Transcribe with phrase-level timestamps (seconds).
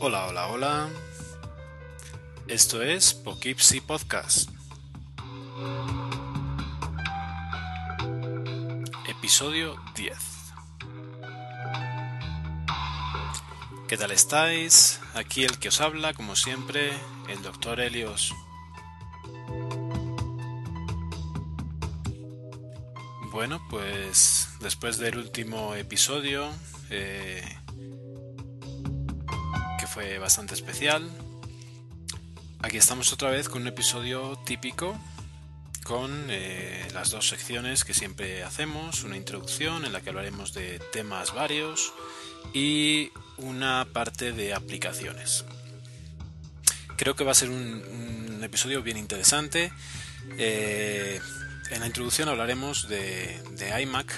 [0.00, 0.88] Hola, hola, hola.
[2.46, 4.48] Esto es Poughkeepsie Podcast.
[9.06, 10.27] Episodio 10.
[13.88, 15.00] ¿Qué tal estáis?
[15.14, 16.92] Aquí el que os habla, como siempre,
[17.26, 18.34] el doctor Helios.
[23.32, 26.50] Bueno, pues después del último episodio,
[26.90, 27.42] eh,
[29.80, 31.10] que fue bastante especial,
[32.60, 34.98] aquí estamos otra vez con un episodio típico
[35.84, 40.78] con eh, las dos secciones que siempre hacemos, una introducción en la que hablaremos de
[40.92, 41.94] temas varios
[42.52, 45.44] y una parte de aplicaciones.
[46.96, 49.72] Creo que va a ser un, episodio bien interesante.
[50.38, 51.20] Eh,
[51.70, 53.40] en la introducción hablaremos de,
[53.82, 54.12] iMac,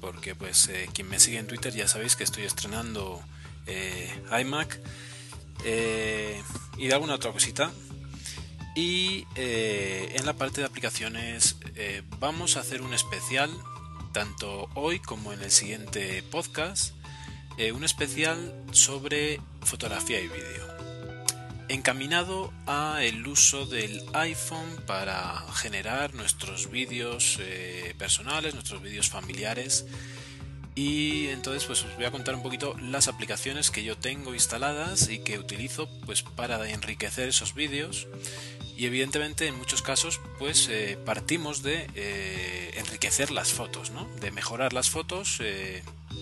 [0.00, 3.22] porque pues eh, quien me sigue en Twitter ya sabéis que estoy estrenando
[3.66, 4.80] eh, iMac
[5.64, 7.70] y de alguna otra cosita.
[8.74, 11.56] Y en la parte de aplicaciones
[12.18, 13.50] vamos a hacer un especial,
[14.12, 16.94] tanto hoy como en el siguiente podcast,
[17.58, 20.68] eh, un especial sobre fotografía y vídeo
[21.68, 29.84] encaminado a el uso del iPhone para generar nuestros vídeos eh, personales, nuestros vídeos familiares
[30.76, 35.10] y entonces pues os voy a contar un poquito las aplicaciones que yo tengo instaladas
[35.10, 38.06] y que utilizo pues para enriquecer esos vídeos
[38.76, 44.08] y evidentemente en muchos casos pues eh, partimos de enriquecer las fotos, ¿no?
[44.20, 45.40] de mejorar las fotos,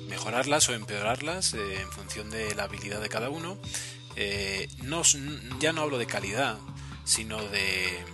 [0.08, 3.58] mejorarlas o empeorarlas eh, en función de la habilidad de cada uno
[4.16, 5.02] eh, no,
[5.60, 6.58] ya no hablo de calidad,
[7.04, 8.04] sino de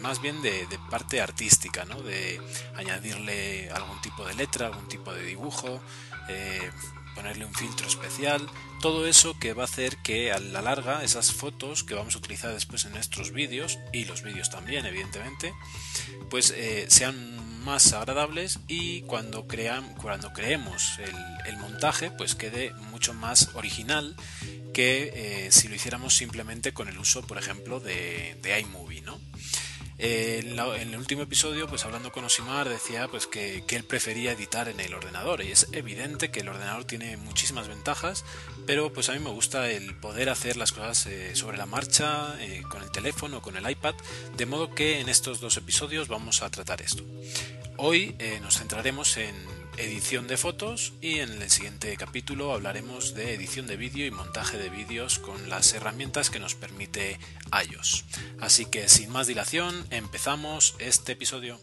[0.00, 2.00] más bien de, parte artística, ¿no?
[2.02, 2.40] de
[2.76, 5.80] añadirle algún tipo de letra, algún tipo de dibujo,
[6.28, 6.70] eh,
[7.14, 8.46] ponerle un filtro especial,
[8.80, 12.18] todo eso que va a hacer que a la larga esas fotos que vamos a
[12.18, 15.54] utilizar después en nuestros vídeos y los vídeos también evidentemente
[16.28, 16.54] pues
[16.88, 20.98] sean más agradables y cuando, crean, cuando creemos
[21.46, 24.14] el, montaje pues quede mucho más original
[24.74, 29.18] que eh, si lo hiciéramos simplemente con el uso, por ejemplo, de, de iMovie, ¿no?
[29.96, 34.80] En, el último episodio, pues hablando con Osimar, decía pues que, él prefería editar en
[34.80, 38.24] el ordenador y es evidente que el ordenador tiene muchísimas ventajas,
[38.66, 42.34] pero pues a mí me gusta el poder hacer las cosas eh, sobre la marcha
[42.40, 43.94] eh, con el teléfono con el iPad,
[44.36, 47.04] de modo que en estos dos episodios vamos a tratar esto.
[47.76, 49.34] Hoy eh, nos centraremos en
[49.78, 54.58] edición de fotos y en el siguiente capítulo hablaremos de edición de vídeo y montaje
[54.58, 57.18] de vídeos con las herramientas que nos permite
[57.68, 58.04] iOS.
[58.40, 61.58] Así que sin más dilación, empezamos este episodio.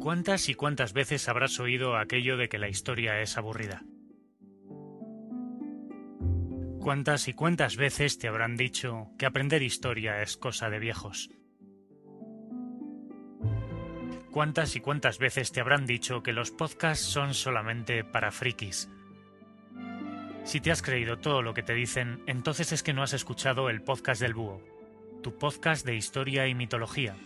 [0.00, 3.82] ¿Cuántas y cuántas veces habrás oído aquello de que la historia es aburrida?
[6.78, 11.28] ¿Cuántas y cuántas veces te habrán dicho que aprender historia es cosa de viejos?
[14.36, 18.90] ¿Cuántas y cuántas veces te habrán dicho que los podcasts son solamente para frikis?
[20.44, 23.70] Si te has creído todo lo que te dicen, entonces es que no has escuchado
[23.70, 24.60] el podcast del Búho,
[25.22, 27.16] tu podcast de historia y mitología.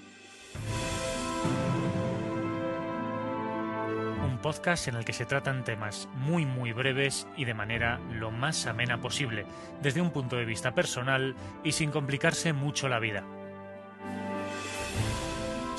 [4.24, 8.30] Un podcast en el que se tratan temas muy muy breves y de manera lo
[8.30, 9.46] más amena posible,
[9.82, 11.34] desde un punto de vista personal
[11.64, 13.24] y sin complicarse mucho la vida.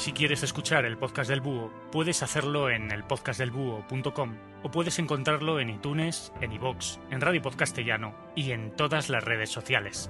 [0.01, 5.69] Si quieres escuchar el podcast del búho, puedes hacerlo en elpodcastdelbúho.com o puedes encontrarlo en
[5.69, 10.09] iTunes, en iVoox, en Radio Podcastellano y en todas las redes sociales.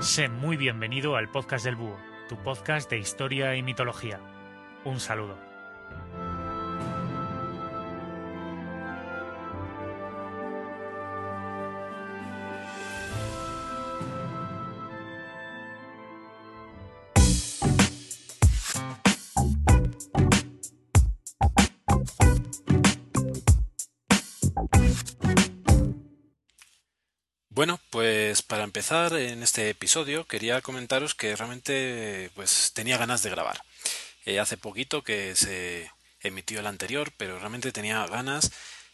[0.00, 1.96] Sé muy bienvenido al podcast del búho,
[2.28, 4.20] tu podcast de historia y mitología.
[4.84, 5.38] Un saludo.
[28.56, 33.60] Para empezar en este episodio quería comentaros que realmente pues tenía ganas de grabar.
[34.24, 35.90] Eh, hace poquito que se
[36.22, 38.52] emitió el anterior, pero realmente tenía ganas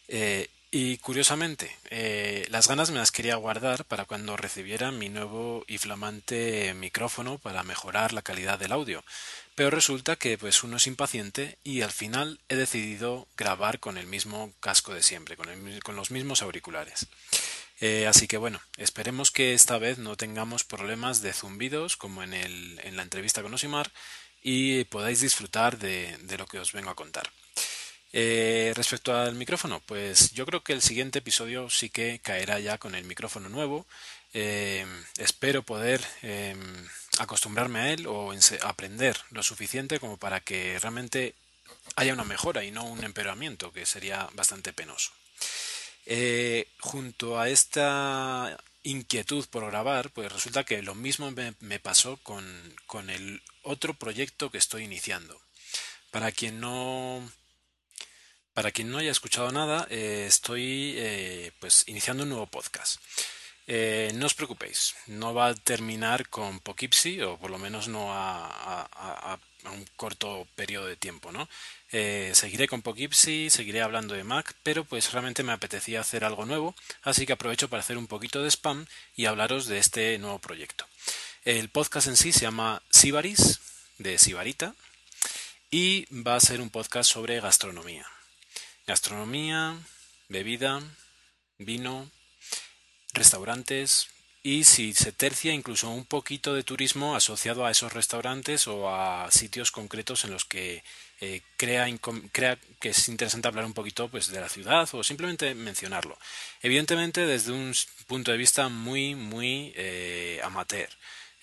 [0.09, 5.63] eh, Y curiosamente, eh, las ganas me las quería guardar para cuando recibiera mi nuevo
[5.65, 9.01] y flamante micrófono para mejorar la calidad del audio.
[9.55, 14.07] Pero resulta que pues uno es impaciente y al final he decidido grabar con el
[14.07, 15.47] mismo casco de siempre, con,
[15.85, 17.07] con los mismos auriculares.
[17.85, 22.31] Eh, así que bueno, esperemos que esta vez no tengamos problemas de zumbidos como en,
[22.95, 23.91] la entrevista con Osimar
[24.41, 27.29] y podáis disfrutar de, de lo que os vengo a contar.
[28.13, 32.77] Eh, respecto al micrófono, pues yo creo que el siguiente episodio sí que caerá ya
[32.77, 33.85] con el micrófono nuevo.
[34.33, 34.85] Eh,
[35.17, 36.87] espero poder em,
[37.19, 38.31] acostumbrarme a él o
[38.61, 41.35] aprender lo suficiente como para que realmente
[41.97, 45.11] haya una mejora y no un empeoramiento, que sería bastante penoso.
[46.05, 52.75] Eh, junto a esta inquietud por grabar, pues resulta que lo mismo me, pasó con,
[52.85, 55.41] con, el otro proyecto que estoy iniciando.
[56.11, 57.27] Para quien no
[58.53, 63.01] para quien no haya escuchado nada, eh, estoy eh, pues iniciando un nuevo podcast.
[63.65, 68.11] Eh, no os preocupéis, no va a terminar con Poughkeepsie, o por lo menos no
[68.11, 69.39] a,
[69.71, 71.47] un corto periodo de tiempo, ¿no?
[72.33, 76.75] Seguiré con Poughkeepsie, seguiré hablando de Mac, pero pues realmente me apetecía hacer algo nuevo,
[77.03, 78.85] así que aprovecho para hacer un poquito de spam
[79.15, 80.85] y hablaros de este nuevo proyecto.
[81.45, 83.59] El podcast en sí se llama Sibaris,
[83.99, 84.75] de Sibarita,
[85.69, 88.07] y va a ser un podcast sobre gastronomía
[88.85, 89.77] gastronomía,
[90.27, 90.81] bebida,
[91.57, 92.09] vino,
[93.13, 94.07] restaurantes
[94.41, 99.31] y si se tercia incluso un poquito de turismo asociado a esos restaurantes o a
[99.31, 100.83] sitios concretos en los que
[101.25, 101.87] eh, crea,
[102.81, 106.17] que es interesante hablar un poquito pues de la ciudad o simplemente mencionarlo.
[106.61, 107.73] Evidentemente desde un
[108.07, 110.89] punto de vista muy muy eh, amateur.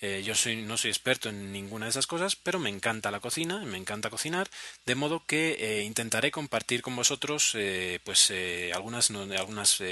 [0.02, 3.20] Eh, yo soy, no soy experto en ninguna de esas cosas, pero me encanta la
[3.20, 4.50] cocina, me encanta cocinar,
[4.84, 7.56] de modo que intentaré compartir con vosotros
[8.04, 8.32] pues
[8.74, 9.82] algunas, algunas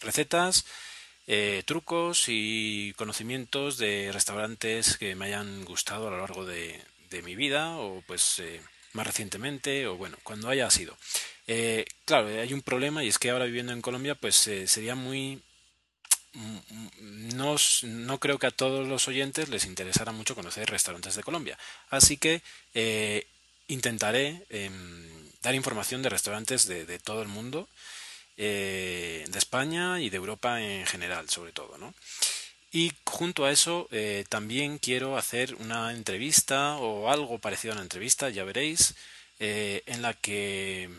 [0.00, 0.66] recetas,
[1.64, 6.82] trucos y conocimientos de restaurantes que me hayan gustado a lo largo de
[7.22, 8.40] mi vida o pues
[8.94, 10.96] más recientemente o bueno, cuando haya sido.
[12.04, 14.36] claro, hay un problema y es que ahora viviendo en Colombia pues
[14.66, 15.42] sería muy
[16.34, 21.58] no, no, creo que a todos los oyentes les interesara mucho conocer restaurantes de Colombia.
[21.90, 22.42] Así que
[22.74, 23.26] eh,
[23.68, 27.68] intentaré em, dar información de restaurantes de, todo el mundo,
[28.36, 31.78] eh, de España y de Europa en general, sobre todo.
[31.78, 31.94] ¿no?
[32.74, 37.84] Y junto a eso eh, también quiero hacer una entrevista o algo parecido a una
[37.84, 38.94] entrevista, ya veréis,
[39.38, 40.90] en la que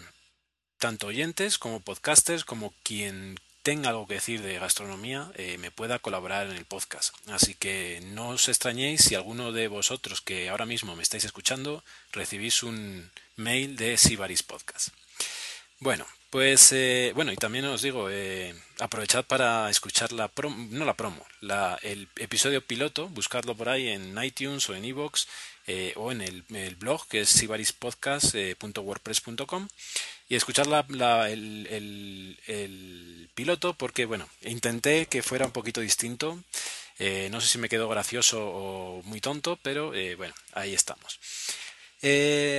[0.79, 5.97] tanto oyentes como podcasters, como quien tenga algo que decir de gastronomía eh, me pueda
[5.97, 7.15] colaborar en el podcast.
[7.29, 11.83] Así que no os extrañéis si alguno de vosotros que ahora mismo me estáis escuchando
[12.11, 14.89] recibís un mail de Sibaris Podcast.
[15.79, 16.05] Bueno,
[16.35, 20.93] pues eh, bueno, y también os digo, eh, aprovechad para escuchar la promo, no la
[20.93, 21.25] promo,
[21.81, 25.27] el episodio piloto, buscarlo por ahí en iTunes o en iVoox
[25.67, 26.43] eh, o en el,
[26.75, 29.69] blog que es sibarispodcast.wordpress.com
[30.27, 30.85] y escuchar la,
[31.29, 36.43] el, el, piloto porque, bueno, intenté que fuera un poquito distinto.
[36.99, 41.17] No sé si me quedó gracioso o muy tonto, pero bueno, ahí estamos.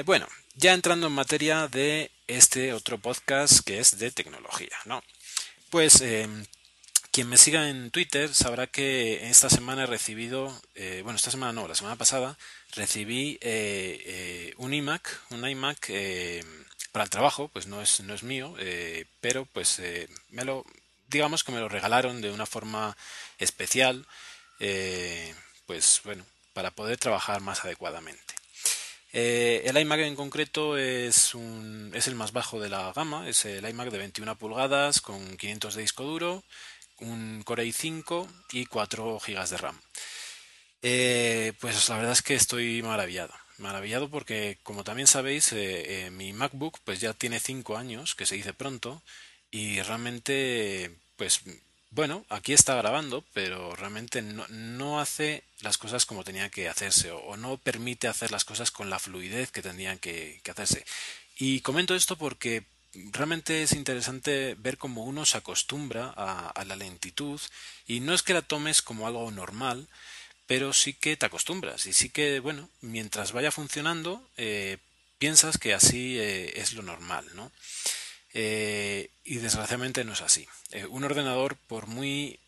[0.06, 5.02] Bueno, ya entrando en materia de este otro podcast que es de tecnología, ¿no?
[5.70, 6.02] Pues
[7.11, 10.61] quien me siga en Twitter sabrá que esta semana he recibido,
[11.02, 12.38] bueno, esta semana no, la semana pasada
[12.75, 13.38] recibí
[14.58, 15.90] un iMac, un iMac
[16.96, 20.64] para el trabajo, pues no es, no es mío, eh, pero pues eh, me lo,
[21.09, 22.97] digamos que me lo regalaron de una forma
[23.38, 24.06] especial,
[24.61, 25.35] eh,
[25.66, 28.35] pues bueno, para poder trabajar más adecuadamente.
[29.16, 33.68] El iMac en concreto es, un, es el más bajo de la gama, es el
[33.68, 36.44] iMac de 21 pulgadas con 500 de disco duro,
[37.00, 39.80] un Core i5 y 4 GB de RAM.
[41.61, 46.32] pues la verdad es que estoy maravillado maravillado porque, como también sabéis, eh, eh, mi
[46.32, 49.02] MacBook pues ya tiene 5 años, que se dice pronto,
[49.50, 51.40] y realmente, pues
[51.90, 57.37] bueno, aquí está grabando, pero realmente no, hace las cosas como tenía que hacerse o,
[57.37, 60.85] no permite hacer las cosas con la fluidez que tendrían que, hacerse.
[61.38, 62.64] Y comento esto porque
[63.12, 67.40] realmente es interesante ver cómo uno se acostumbra a, a, la lentitud
[67.87, 69.87] y no es que la tomes como algo normal,
[70.47, 74.78] pero sí que te acostumbras y sí que, bueno, mientras vaya funcionando, eh,
[75.19, 77.50] piensas que así eh, es lo normal, ¿no?
[78.38, 80.47] Eh, y desgraciadamente no es así.
[80.90, 82.38] un ordenador, por muy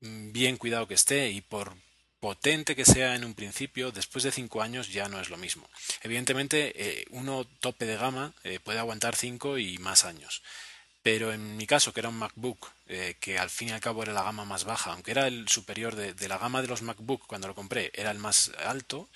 [0.00, 1.74] mm, bien cuidado que esté y por
[2.20, 5.68] potente que sea en un principio, después de cinco años ya no es lo mismo.
[6.02, 10.42] Evidentemente, uno tope de gama puede aguantar cinco y más años.
[11.02, 14.02] Pero en mi caso, que era un MacBook, eh, que al fin y al cabo
[14.02, 17.26] era la gama más baja, aunque era el superior de, la gama de los MacBook
[17.26, 19.08] cuando lo compré, era el más alto,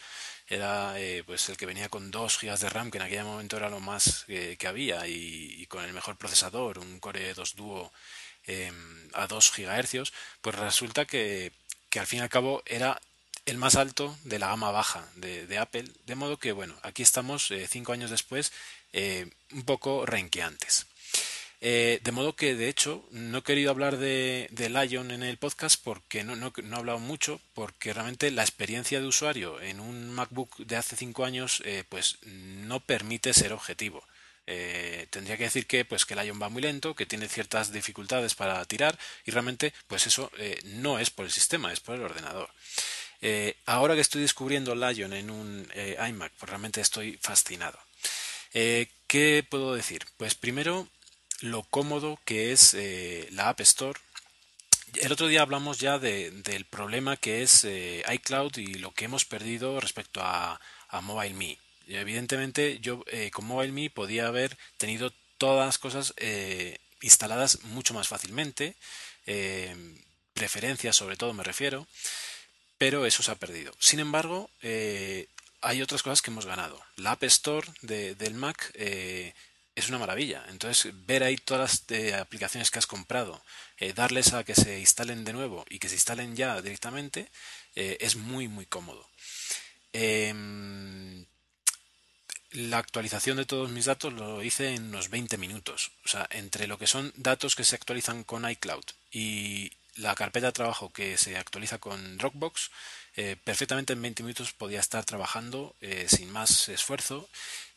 [0.48, 3.56] era eh, pues el que venía con 2 GB de RAM, que en aquel momento
[3.56, 7.92] era lo más que había, y, con el mejor procesador, un Core 2 Duo
[8.44, 11.52] em, a 2 GHz, pues resulta que,
[11.90, 13.00] que al fin y al cabo era
[13.46, 17.50] el más alto de la gama baja de, Apple, de modo que, bueno, aquí estamos
[17.52, 18.52] eh, cinco años después,
[18.92, 20.86] eh, un poco renqueantes.
[21.60, 25.82] Eh, de modo que, de hecho, no he querido hablar de, Lion en el podcast
[25.82, 30.56] porque no, no, he hablado mucho, porque realmente la experiencia de usuario en un MacBook
[30.58, 34.04] de hace cinco años, pues no permite ser objetivo.
[35.10, 38.64] tendría que decir que pues que Lion va muy lento, que tiene ciertas dificultades para
[38.66, 40.30] tirar y realmente pues eso
[40.64, 42.50] no es por el sistema, es por el ordenador.
[43.22, 47.78] Eh, ahora que estoy descubriendo Lion en un eh, iMac, pues realmente estoy fascinado.
[48.52, 50.06] Eh, ¿Qué puedo decir?
[50.16, 50.88] Pues primero,
[51.40, 52.76] lo cómodo que es
[53.30, 53.98] la App Store.
[54.94, 59.80] El otro día hablamos ya del problema que es iCloud y lo que hemos perdido
[59.80, 61.58] respecto a, a MobileMe.
[61.88, 66.14] evidentemente, yo con MobileMe podía haber tenido todas las cosas
[67.02, 68.76] instaladas mucho más fácilmente.
[70.34, 71.86] preferencias, sobre todo, me refiero
[72.78, 73.72] pero eso se ha perdido.
[73.78, 75.28] Sin embargo, eh,
[75.62, 76.80] hay otras cosas que hemos ganado.
[76.96, 79.32] La App Store del Mac eh,
[79.76, 80.44] es una maravilla.
[80.48, 83.40] Entonces, ver ahí todas las eh, aplicaciones que has comprado,
[83.94, 87.28] darles a que se instalen de nuevo y que se instalen ya directamente,
[87.74, 89.06] es muy, muy cómodo.
[89.92, 91.26] Em,
[92.52, 95.92] la actualización de todos mis datos lo hice en unos 20 minutos.
[96.04, 100.46] O sea, entre lo que son datos que se actualizan con iCloud y, la carpeta
[100.46, 102.70] de trabajo que se actualiza con Dropbox,
[103.16, 107.28] eh, perfectamente en 20 minutos podía estar trabajando eh, sin más esfuerzo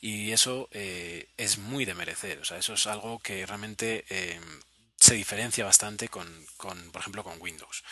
[0.02, 2.40] y eso eh, es muy de merecer.
[2.40, 4.06] O sea, eso es algo que realmente
[4.98, 7.84] se diferencia bastante con, con, por ejemplo, con Windows.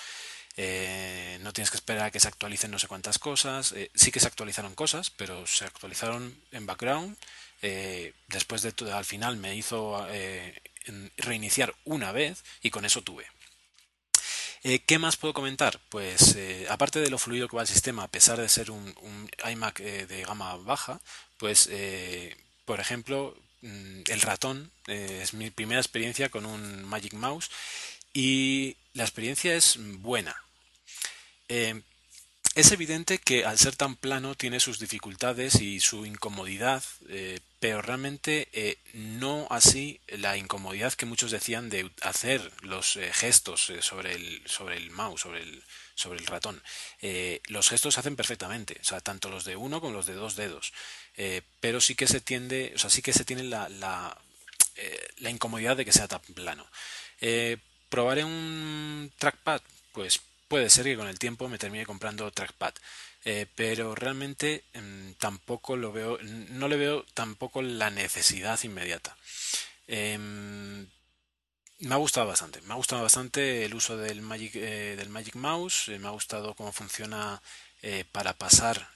[1.41, 3.73] no tienes que esperar a que se actualicen no sé cuántas cosas.
[3.93, 7.17] sí que se actualizaron cosas, pero se actualizaron en background.
[8.27, 10.05] después de todo, al final me hizo
[11.17, 13.27] reiniciar una vez y con eso tuve.
[14.69, 15.79] Eh, ¿Qué más puedo comentar?
[15.87, 18.93] Pues eh, aparte de lo fluido que va el sistema, a pesar de ser un,
[19.49, 20.99] iMac eh, de gama baja,
[21.37, 21.69] pues
[22.65, 27.49] por ejemplo mm, el ratón es mi primera experiencia con un Magic Mouse
[28.13, 30.35] y la experiencia es buena.
[32.57, 37.83] Es evidente que al ser tan plano tiene sus dificultades y su incomodidad, eh, pero
[37.83, 44.15] realmente eh, no así la incomodidad que muchos decían de hacer los eh, gestos sobre,
[44.15, 46.63] el, sobre el mouse, sobre el, sobre el ratón.
[47.47, 50.35] los gestos se hacen perfectamente, o sea, tanto los de uno como los de dos
[50.35, 50.73] dedos,
[51.59, 54.17] pero sí que se tiende, o sea, sí que se tiene la, la,
[55.17, 56.65] la incomodidad de que sea tan plano.
[57.89, 59.61] ¿Probaré un trackpad?
[59.93, 62.73] Pues puede ser que con el tiempo me termine comprando trackpad.
[63.25, 69.17] Eh, pero realmente em, tampoco lo veo, no le veo tampoco la necesidad inmediata.
[69.87, 70.87] Em,
[71.79, 75.35] me ha gustado bastante, me ha gustado bastante el uso del Magic, eh, del Magic
[75.35, 77.41] Mouse, eh, me ha gustado cómo funciona
[78.11, 78.89] para pasar,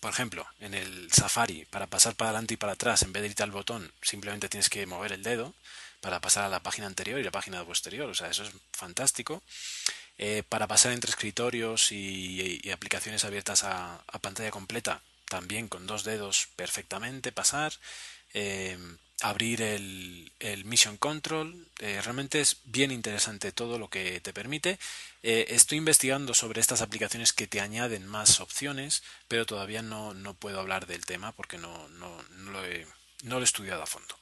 [0.00, 3.28] por ejemplo, en el Safari, para pasar para adelante y para atrás, en vez de
[3.28, 5.54] irte al botón, simplemente tienes que mover el dedo
[6.00, 9.42] para pasar a la página anterior y la página posterior, o sea, eso es fantástico.
[10.22, 16.48] Eh, para pasar entre escritorios y, aplicaciones abiertas a, pantalla completa, también con dos dedos
[16.56, 17.72] perfectamente pasar.
[18.34, 18.76] Eh,
[19.22, 20.30] abrir el,
[20.66, 21.66] Mission Control.
[21.78, 24.78] Eh, realmente es bien interesante todo lo que te permite.
[25.22, 30.86] estoy investigando sobre estas aplicaciones que te añaden más opciones, pero todavía no, puedo hablar
[30.86, 32.22] del tema porque no, no,
[32.52, 32.86] lo he,
[33.22, 34.19] no lo he estudiado a fondo.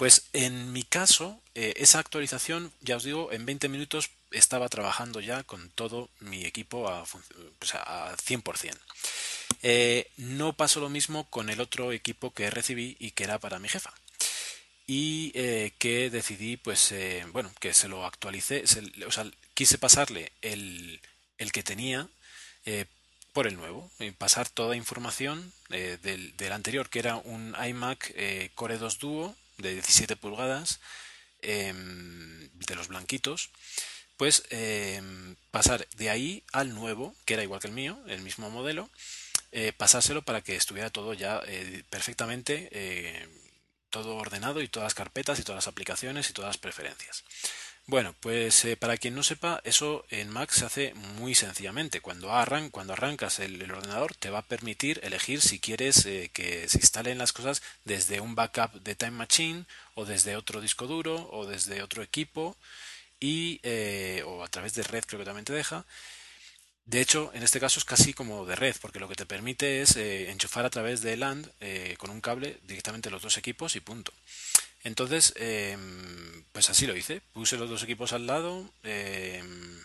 [0.00, 5.42] Pues en mi caso, esa actualización, ya os digo, en 20 minutos estaba trabajando ya
[5.42, 7.04] con todo mi equipo a,
[7.58, 8.78] pues a 100%.
[9.60, 13.58] Eh, no pasó lo mismo con el otro equipo que recibí y que era para
[13.58, 13.92] mi jefa.
[14.86, 18.64] Y eh, que decidí, pues, eh, bueno, que se lo actualicé,
[19.06, 21.02] o sea, quise pasarle el,
[21.36, 22.08] el que tenía
[23.34, 28.14] por el nuevo, y pasar toda información del, del, anterior, que era un iMac
[28.54, 30.80] Core 2 Duo de 17 pulgadas,
[31.42, 33.50] em, de los blanquitos,
[34.16, 34.42] pues
[35.50, 38.90] pasar de ahí al nuevo, que era igual que el mío, el mismo modelo,
[39.52, 43.28] eh, pasárselo para que estuviera todo ya eh, perfectamente,
[43.90, 47.24] todo ordenado y todas las carpetas y todas las aplicaciones y todas las preferencias.
[47.86, 52.00] Bueno, pues eh, para quien no sepa, eso en Mac se hace muy sencillamente.
[52.00, 56.68] Cuando, arran cuando arrancas el, ordenador te va a permitir elegir si quieres eh, que
[56.68, 61.28] se instalen las cosas desde un backup de Time Machine o desde otro disco duro
[61.32, 62.56] o desde otro equipo
[63.18, 65.84] y eh, o a través de red creo que también te deja.
[66.84, 69.82] De hecho, en este caso es casi como de red, porque lo que te permite
[69.82, 71.50] es enchufar a través de LAN
[71.98, 74.12] con un cable directamente los dos equipos y punto.
[74.82, 77.20] Entonces, em, pues así lo hice.
[77.32, 79.84] Puse los dos equipos al lado, em,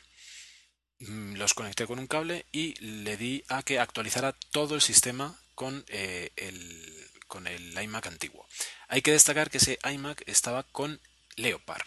[1.00, 5.86] los conecté con un cable y le di a que actualizara todo el sistema con,
[5.90, 8.48] eh, el, con el iMac antiguo.
[8.88, 11.00] Hay que destacar que ese iMac estaba con
[11.36, 11.86] Leopard.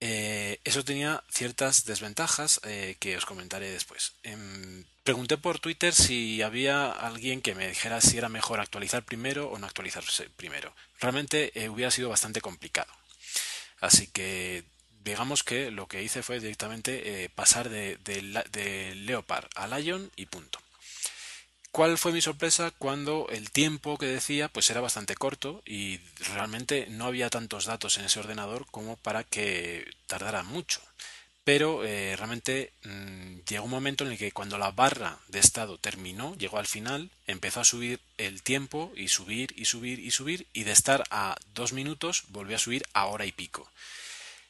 [0.00, 4.12] Eh, eso tenía ciertas desventajas eh, que os comentaré después.
[4.22, 9.48] Em, pregunté por Twitter si había alguien que me dijera si era mejor actualizar primero
[9.48, 10.74] o no actualizarse primero.
[11.00, 12.92] Realmente eh, hubiera sido bastante complicado.
[13.80, 14.64] Así que
[15.04, 20.58] digamos que lo que hice fue directamente pasar de, de Leopard a Lion y punto.
[21.76, 25.98] ¿Cuál fue mi sorpresa cuando el tiempo que decía pues era bastante corto y
[26.32, 30.80] realmente no había tantos datos en ese ordenador como para que tardara mucho?
[31.46, 35.78] Pero eh, realmente mm, llegó un momento en el que cuando la barra de estado
[35.78, 40.48] terminó, llegó al final, empezó a subir el tiempo y subir y subir y subir
[40.52, 43.70] y de estar a dos minutos volvió a subir a hora y pico.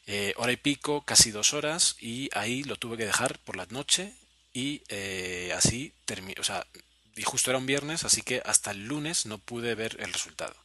[0.07, 3.67] Eh, hora y pico, casi dos horas y ahí lo tuve que dejar por la
[3.67, 4.15] noche
[4.55, 6.67] y eh, así terminó, o sea,
[7.15, 10.57] y justo era un viernes, así que hasta el lunes no pude ver el resultado.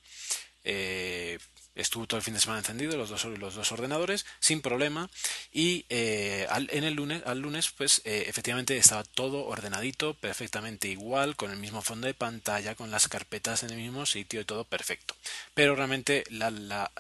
[1.76, 5.10] Eh, estuvo todo el fin de semana encendido los dos, los dos ordenadores sin problema.
[5.52, 10.88] Y eh, al, en el lunes al lunes pues eh, efectivamente estaba todo ordenadito perfectamente
[10.88, 14.46] igual con el mismo fondo de pantalla con las carpetas en el mismo sitio y
[14.46, 15.16] todo perfecto.
[15.54, 16.92] Pero realmente la, la,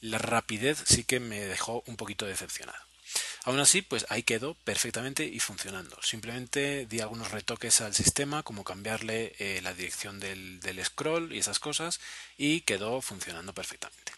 [0.00, 2.93] la rapidez sí que me dejó un poquito decepcionado
[3.44, 5.98] Aún así, pues ahí quedó perfectamente y funcionando.
[6.02, 11.58] Simplemente di algunos retoques al sistema, como cambiarle eh, la dirección del, scroll y esas
[11.58, 12.00] cosas,
[12.38, 14.12] y quedó funcionando perfectamente.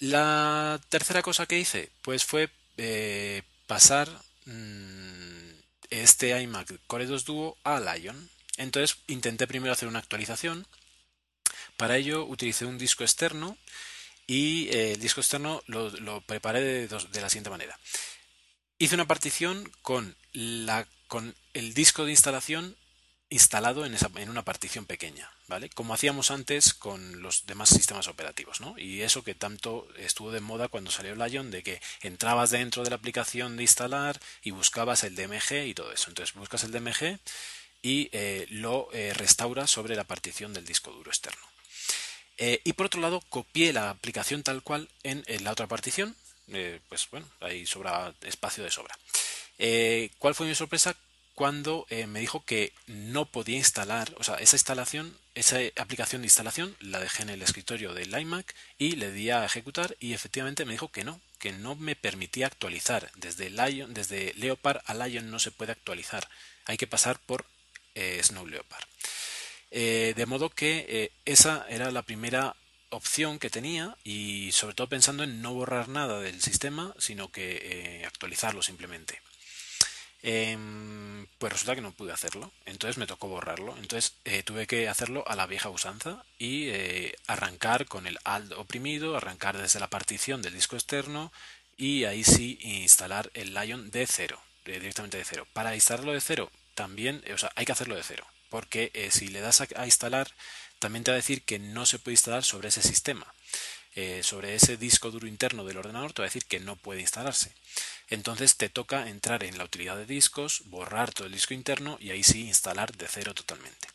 [0.00, 4.08] La tercera cosa que hice, pues fue eh, pasar
[4.44, 5.50] mm,
[5.90, 8.30] este iMac Core 2 Duo a Lion.
[8.56, 10.66] Entonces intenté primero hacer una actualización.
[11.78, 13.56] Para ello utilicé un disco externo
[14.30, 17.76] y eh, el disco externo lo, preparé de, de, la siguiente manera.
[18.78, 22.76] Hice una partición con el disco de instalación
[23.28, 25.68] instalado en, esa, en, una partición pequeña, ¿vale?
[25.68, 28.78] Como hacíamos antes con los demás sistemas operativos, ¿no?
[28.78, 32.90] Y eso que tanto estuvo de moda cuando salió Lion, de que entrabas dentro de
[32.90, 36.08] la aplicación de instalar y buscabas el DMG y todo eso.
[36.08, 37.18] Entonces buscas el DMG
[37.82, 41.49] y eh, lo eh, restauras sobre la partición del disco duro externo.
[42.42, 46.16] Eh, y por otro lado, copié la aplicación tal cual en, la otra partición.
[46.48, 48.98] Eh, pues bueno, ahí sobra espacio de sobra.
[49.58, 50.96] Eh, ¿Cuál fue mi sorpresa?
[51.34, 56.76] Cuando me dijo que no podía instalar, o sea, esa instalación, esa aplicación de instalación
[56.80, 60.72] la dejé en el escritorio del iMac y le di a ejecutar y efectivamente me
[60.72, 63.10] dijo que no, que no me permitía actualizar.
[63.14, 66.28] Desde, Lion, desde Leopard a Lion no se puede actualizar.
[66.66, 67.46] Hay que pasar por
[67.94, 68.84] Snow Leopard.
[69.70, 72.56] Eh, de modo que eh, esa era la primera
[72.90, 78.00] opción que tenía y sobre todo pensando en no borrar nada del sistema, sino que
[78.00, 79.20] eh, actualizarlo simplemente.
[80.22, 83.76] Em, pues resulta que no pude hacerlo, entonces me tocó borrarlo.
[83.78, 86.70] Entonces tuve que hacerlo a la vieja usanza y
[87.26, 91.32] arrancar con el Alt oprimido, arrancar desde la partición del disco externo
[91.76, 95.46] y ahí sí instalar el Lion de cero, directamente de cero.
[95.54, 99.28] Para instalarlo de cero también, o sea, hay que hacerlo de cero porque eh, si
[99.28, 100.30] le das a, instalar,
[100.78, 103.32] también te va a decir que no se puede instalar sobre ese sistema.
[103.96, 107.00] Eh, sobre ese disco duro interno del ordenador te va a decir que no puede
[107.00, 107.52] instalarse.
[108.08, 112.10] Entonces te toca entrar en la utilidad de discos, borrar todo el disco interno y
[112.10, 113.88] ahí sí instalar de cero totalmente.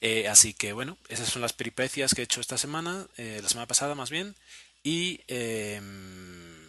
[0.00, 3.66] Eh, así que bueno, esas son las peripecias que he hecho esta semana, la semana
[3.66, 4.34] pasada más bien,
[4.82, 6.59] y em,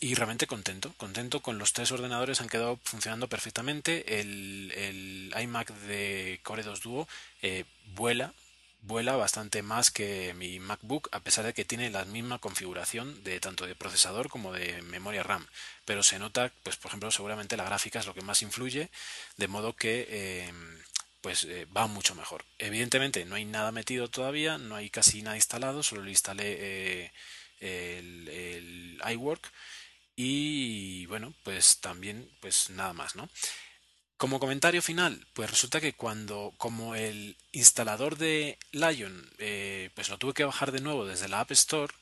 [0.00, 4.20] y realmente contento, contento con los tres ordenadores, han quedado funcionando perfectamente.
[4.20, 7.06] El, iMac de Core 2 Duo
[7.42, 8.32] eh, vuela,
[8.82, 13.40] vuela bastante más que mi MacBook, a pesar de que tiene la misma configuración de
[13.40, 15.46] tanto de procesador como de memoria RAM.
[15.84, 18.88] Pero se nota, pues por ejemplo, seguramente la gráfica es lo que más influye,
[19.36, 20.78] de modo que em,
[21.20, 22.46] pues eh, va mucho mejor.
[22.58, 27.12] Evidentemente no hay nada metido todavía, no hay casi nada instalado, solo le instalé eh,
[27.60, 29.50] el, el iWork
[30.22, 33.30] y bueno, pues también, pues nada más, ¿no?
[34.18, 40.18] Como comentario final, pues resulta que cuando, como el instalador de Lion, eh, pues lo
[40.18, 41.94] tuve que bajar de nuevo desde la App Store,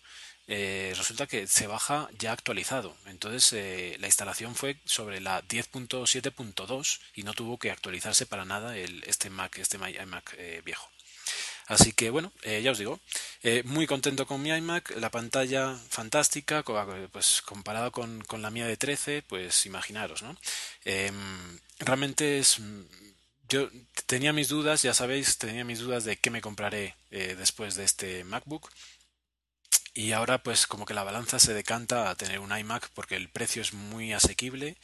[0.48, 2.96] eh, resulta que se baja ya actualizado.
[3.06, 8.76] Entonces eh, la instalación fue sobre la 10.7.2 y no tuvo que actualizarse para nada
[8.76, 10.90] el, este Mac, este iMac viejo.
[11.68, 12.98] Así que bueno, ya os digo,
[13.64, 16.64] muy contento con mi iMac, la pantalla fantástica,
[17.12, 20.36] pues comparado con, con la mía de 13, pues imaginaros, ¿no?
[20.84, 22.60] Em, realmente es
[23.48, 23.70] yo
[24.06, 28.24] tenía mis dudas, ya sabéis, tenía mis dudas de qué me compraré después de este
[28.24, 28.70] MacBook.
[29.94, 33.28] Y ahora pues como que la balanza se decanta a tener un iMac porque el
[33.28, 34.76] precio es muy asequible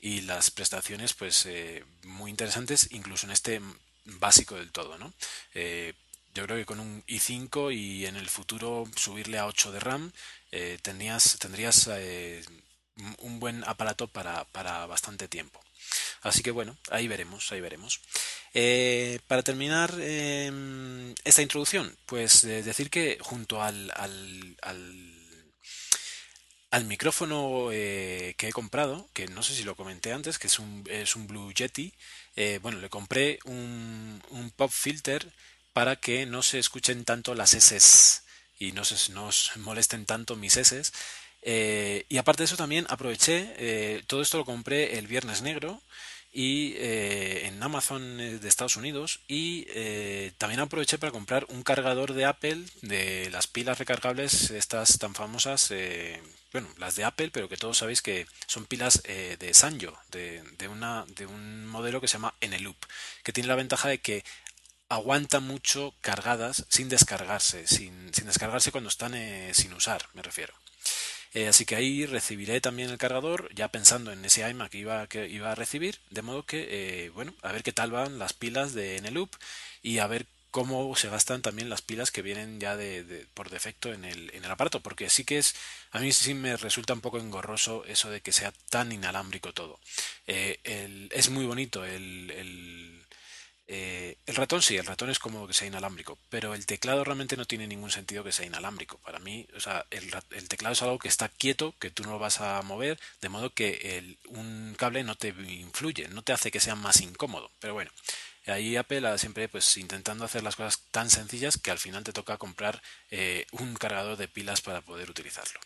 [0.00, 3.60] y las prestaciones pues eh, muy interesantes incluso en este
[4.04, 5.12] básico del todo, ¿no?
[5.54, 5.94] Eh,
[6.34, 10.12] yo creo que con un i5 y en el futuro subirle a 8 de RAM
[10.52, 11.88] eh, tendrías, tendrías
[13.18, 15.60] un buen aparato para, para bastante tiempo.
[16.22, 18.00] Así que bueno, ahí veremos, ahí veremos.
[18.52, 24.56] Eh, para terminar em, esta introducción, pues eh, decir que junto al, al,
[26.70, 30.58] al, micrófono eh, que he comprado, que no sé si lo comenté antes, que es
[30.58, 31.92] un, es un Blue Yeti,
[32.62, 35.30] bueno, le compré un, un, pop filter
[35.72, 38.22] para que no se escuchen tanto las S
[38.58, 40.82] y no se nos molesten tanto mis S.
[42.08, 45.82] y aparte de eso también aproveché, todo esto lo compré el viernes negro
[46.32, 51.62] y eh, en Amazon eh, de Estados Unidos y eh, también aproveché para comprar un
[51.62, 55.72] cargador de Apple de las pilas recargables estas tan famosas
[56.52, 60.68] bueno las de Apple pero que todos sabéis que son pilas de Sanyo de, de,
[60.68, 62.76] una, de un modelo que se llama Eneloop
[63.24, 64.24] que tiene la ventaja de que
[64.90, 69.14] aguanta mucho cargadas sin descargarse sin, sin descargarse cuando están
[69.54, 70.52] sin usar me refiero
[71.32, 75.06] eh, así que ahí recibiré también el cargador, ya pensando en ese iMac que iba,
[75.06, 78.32] que iba a recibir, de modo que, eh, bueno, a ver qué tal van las
[78.32, 79.30] pilas de Eneloop
[79.82, 83.92] y a ver cómo se gastan también las pilas que vienen ya de, por defecto
[83.92, 85.54] en el, en el aparato, porque sí que es,
[85.92, 89.78] a mí sí me resulta un poco engorroso eso de que sea tan inalámbrico todo.
[90.26, 93.00] Eh, es muy bonito el
[93.72, 97.36] eh, el ratón sí, el ratón es como que sea inalámbrico, pero el teclado realmente
[97.36, 98.98] no tiene ningún sentido que sea inalámbrico.
[98.98, 100.10] Para mí, o sea, el,
[100.48, 103.54] teclado es algo que está quieto, que tú no lo vas a mover, de modo
[103.54, 107.52] que un cable no te influye, no te hace que sea más incómodo.
[107.60, 107.92] Pero bueno,
[108.46, 112.38] ahí Apple siempre pues intentando hacer las cosas tan sencillas que al final te toca
[112.38, 115.60] comprar eh, un cargador de pilas para poder utilizarlo.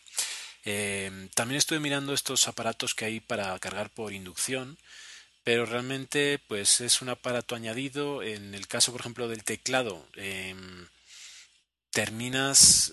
[0.66, 4.76] Eh, también estuve mirando estos aparatos que hay para cargar por inducción
[5.44, 8.22] pero realmente pues es un aparato añadido.
[8.22, 10.88] En el caso, por ejemplo, del teclado, em,
[11.90, 12.92] terminas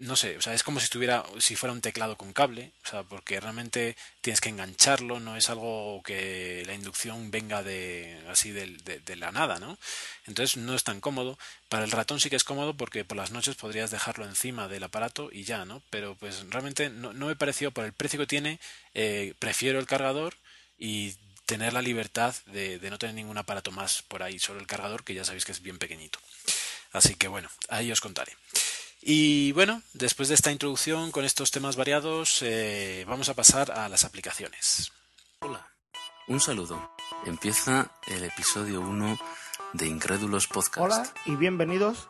[0.00, 2.88] no sé, o sea, es como si estuviera, si fuera un teclado con cable, o
[2.88, 8.52] sea, porque realmente tienes que engancharlo, no es algo que la inducción venga de así
[8.52, 9.76] de, de, la nada, ¿no?
[10.26, 11.36] Entonces no es tan cómodo.
[11.68, 14.84] Para el ratón sí que es cómodo porque por las noches podrías dejarlo encima del
[14.84, 15.82] aparato y ya, ¿no?
[15.90, 18.60] Pero pues realmente no, no me pareció, por el precio que tiene,
[18.94, 20.36] eh, prefiero el cargador
[20.78, 21.16] y
[21.48, 25.14] tener la libertad de, no tener ningún aparato más por ahí, solo el cargador, que
[25.14, 26.18] ya sabéis que es bien pequeñito.
[26.92, 28.36] Así que bueno, ahí os contaré.
[29.00, 33.88] Y bueno, después de esta introducción con estos temas variados, eh, vamos a pasar a
[33.88, 34.92] las aplicaciones.
[35.38, 35.66] Hola,
[36.26, 36.94] un saludo.
[37.24, 39.18] Empieza el episodio 1
[39.72, 40.78] de Incrédulos Podcast.
[40.78, 42.08] Hola y bienvenidos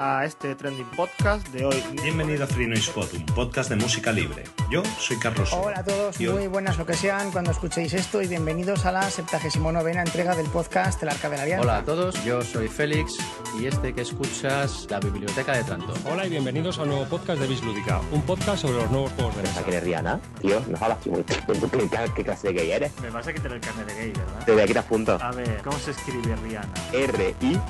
[0.00, 1.84] a este trending podcast de hoy.
[2.02, 4.44] Bienvenido a Free Noise Pod, un podcast de música libre.
[4.70, 5.52] Yo soy Carlos.
[5.52, 9.10] Hola a todos, muy buenas lo que sean cuando escuchéis esto y bienvenidos a la
[9.10, 11.62] 79 entrega del podcast El Arca de la Alianza.
[11.62, 13.18] Hola a todos, yo soy Félix
[13.60, 15.92] y este que escuchas, la Biblioteca de Tranto.
[16.10, 19.36] Hola y bienvenidos a un nuevo podcast de Bislúdica, un podcast sobre los nuevos juegos
[19.36, 19.62] de mesa.
[19.64, 20.18] ¿Qué Rihanna?
[20.40, 22.92] Tío, no hablas muy ¿Qué clase de gay eres?
[23.02, 24.44] Me vas a quitar el carnet de gay, ¿verdad?
[24.46, 25.18] Te voy a quitar punto.
[25.20, 26.72] A ver, ¿cómo se escribe Rihanna?
[26.94, 27.60] R-I.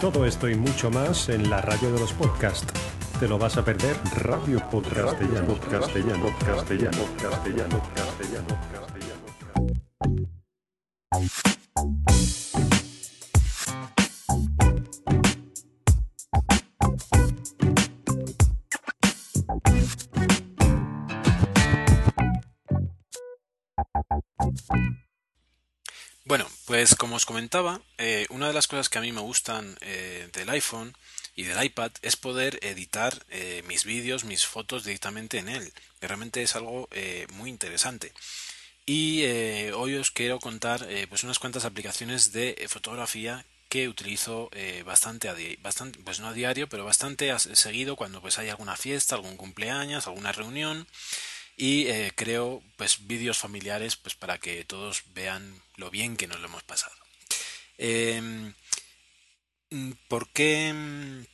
[0.00, 2.70] Todo esto y mucho más en la radio de los podcasts.
[3.18, 3.96] ¿Te lo vas a perder?
[4.16, 9.22] Radio Podcast Castellano, Castellano, Castellano, Castellano, Castellano, Castellano.
[26.26, 29.74] Bueno, pues como os comentaba, eh, una de las cosas que a mí me gustan
[29.80, 30.92] eh, del iPhone
[31.34, 35.72] y del iPad es poder editar eh, mis vídeos, mis fotos directamente en él.
[36.00, 36.88] Que realmente es algo
[37.34, 38.12] muy interesante.
[38.84, 39.24] Y
[39.74, 44.50] hoy os quiero contar pues unas cuantas aplicaciones de fotografía que utilizo
[44.84, 49.14] bastante, a bastante, pues no a diario, pero bastante seguido cuando pues hay alguna fiesta,
[49.14, 50.88] algún cumpleaños, alguna reunión
[51.56, 56.40] y eh, creo pues vídeos familiares pues para que todos vean lo bien que nos
[56.40, 56.94] lo hemos pasado.
[57.78, 58.54] Em,
[60.08, 61.24] ¿Por qué,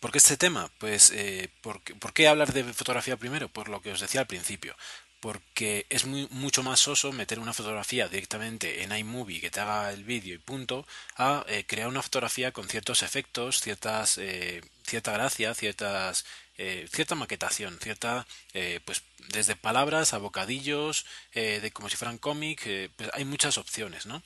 [0.00, 0.70] ¿Por qué este tema?
[0.78, 3.48] Pues, eh, ¿por, qué- por qué hablar de fotografía primero?
[3.48, 4.76] Por lo que os decía al principio.
[5.20, 9.92] Porque es muy, mucho más soso meter una fotografía directamente en iMovie que te haga
[9.92, 15.12] el vídeo y punto, a eh, crear una fotografía con ciertos efectos, ciertas, eh, cierta
[15.12, 16.26] gracia, ciertas,
[16.58, 22.18] eh, cierta maquetación, cierta, eh, pues desde palabras a bocadillos, eh, de como si fueran
[22.18, 24.22] cómic, eh, pues hay muchas opciones, ¿no?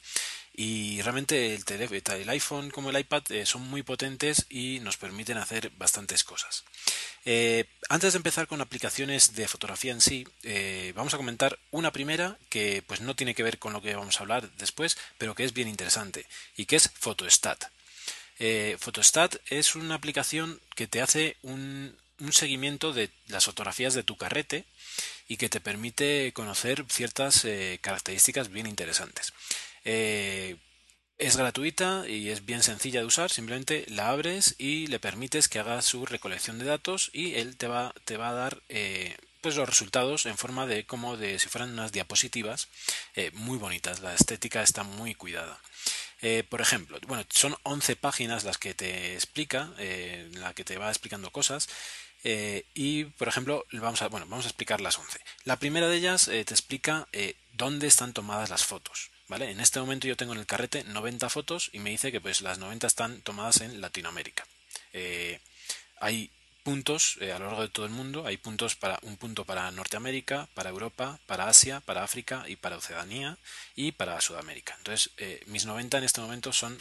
[0.62, 5.38] Y realmente el, el iPhone como el iPad eh, son muy potentes y nos permiten
[5.38, 6.64] hacer bastantes cosas.
[7.24, 11.92] Eh, antes de empezar con aplicaciones de fotografía en sí, eh, vamos a comentar una
[11.92, 15.34] primera que pues no tiene que ver con lo que vamos a hablar después, pero
[15.34, 16.26] que es bien interesante
[16.58, 17.64] y que es Photostat.
[18.80, 21.96] Photostat es una aplicación que te hace un,
[22.32, 24.66] seguimiento de las fotografías de tu carrete
[25.26, 27.46] y que te permite conocer ciertas
[27.80, 29.32] características bien interesantes.
[29.84, 30.56] Eh,
[31.18, 35.58] es gratuita y es bien sencilla de usar, simplemente la abres y le permites que
[35.58, 39.54] haga su recolección de datos y él te va, te va a dar eh, pues
[39.56, 42.68] los resultados en forma de como de si fueran unas diapositivas
[43.14, 45.60] eh, muy bonitas, la estética está muy cuidada.
[46.50, 49.72] Por ejemplo, bueno, son 11 páginas las que te explica,
[50.32, 51.66] la que te va explicando cosas.
[52.74, 55.18] y, por ejemplo, vamos a, bueno, vamos a explicar las 11.
[55.44, 57.08] La primera de ellas te explica
[57.54, 59.10] dónde están tomadas las fotos.
[59.30, 59.52] ¿Vale?
[59.52, 62.40] En este momento yo tengo en el carrete 90 fotos y me dice que pues
[62.40, 64.44] las 90 están tomadas en Latinoamérica.
[64.92, 65.38] Eh,
[66.00, 66.32] hay
[66.64, 69.70] puntos eh, a lo largo de todo el mundo, hay puntos para un punto para
[69.70, 73.38] Norteamérica, para Europa, para Asia, para África y para Oceanía
[73.76, 74.74] y para Sudamérica.
[74.78, 76.76] Entonces, eh, mis 90 en este momento son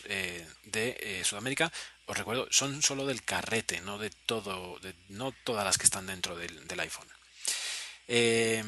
[0.63, 1.71] de Sudamérica.
[2.07, 6.07] Os recuerdo, son solo del carrete, no de todo, de, no todas las que están
[6.07, 7.18] dentro del iPhone.
[8.11, 8.63] Eh,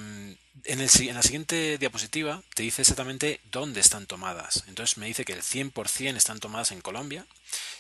[0.66, 0.80] en,
[1.16, 4.64] la siguiente diapositiva te dice exactamente dónde están tomadas.
[4.68, 7.26] Entonces me dice que el 100% están tomadas en Colombia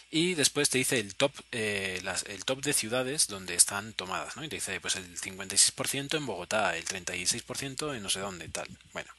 [0.09, 4.35] y después te dice el top, eh, el top de ciudades donde están tomadas.
[4.35, 4.43] ¿no?
[4.43, 8.67] Y te dice pues el 56% en Bogotá, el 36% en no sé dónde, tal.
[8.91, 9.11] Bueno.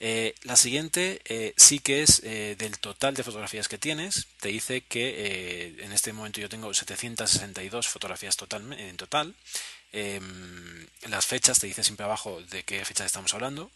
[0.00, 4.26] Eh, la siguiente sí que es del total de fotografías que tienes.
[4.38, 8.36] Te dice que en este momento yo tengo 762 fotografías
[8.76, 9.34] en total.
[9.96, 13.70] Em, las fechas te dice siempre abajo de qué fechas estamos hablando.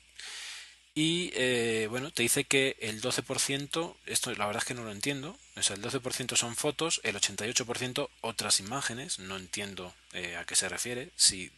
[0.95, 4.91] Y eh, bueno, te dice que el 12%, esto la verdad es que no lo
[4.91, 10.57] entiendo, o el 12% son fotos, el 88% otras imágenes, no entiendo eh, a qué
[10.57, 11.53] se refiere, si,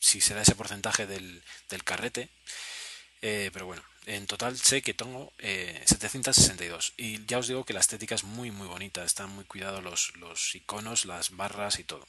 [0.00, 2.28] si será ese porcentaje del, del carrete.
[3.22, 7.72] Eh, pero bueno, en total sé que tengo eh, 762 y ya os digo que
[7.72, 11.84] la estética es muy muy bonita, están muy cuidados los, los iconos, las barras y
[11.84, 12.06] todo.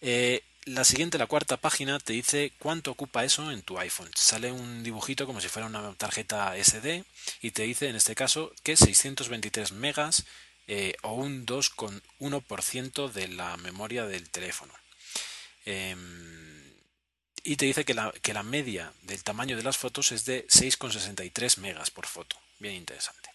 [0.00, 4.10] Eh, la siguiente, la cuarta página, te dice cuánto ocupa eso en tu iPhone.
[4.14, 7.04] Sale un dibujito como si fuera una tarjeta SD
[7.40, 10.24] y te dice en este caso que 623 megas
[10.66, 14.74] eh, o un 2,1% de la memoria del teléfono.
[15.64, 16.74] Em,
[17.42, 20.46] y te dice que la, que la media del tamaño de las fotos es de
[20.48, 22.36] 6,63 megas por foto.
[22.58, 23.30] Bien interesante.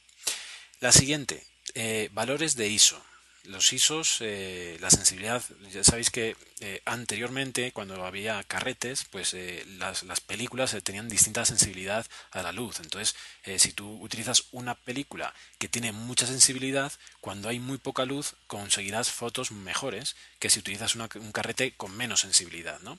[0.80, 3.04] La siguiente, eh, valores de ISO.
[3.45, 9.65] Los ISOs, eh, la sensibilidad, ya sabéis que eh, anteriormente cuando había carretes, pues eh,
[9.77, 12.79] las, las, películas tenían distinta sensibilidad a la luz.
[12.79, 18.06] Entonces, eh, si tú utilizas una película que tiene mucha sensibilidad, cuando hay muy poca
[18.06, 22.97] luz conseguirás fotos mejores que si utilizas una, un carrete con menos sensibilidad, ¿no?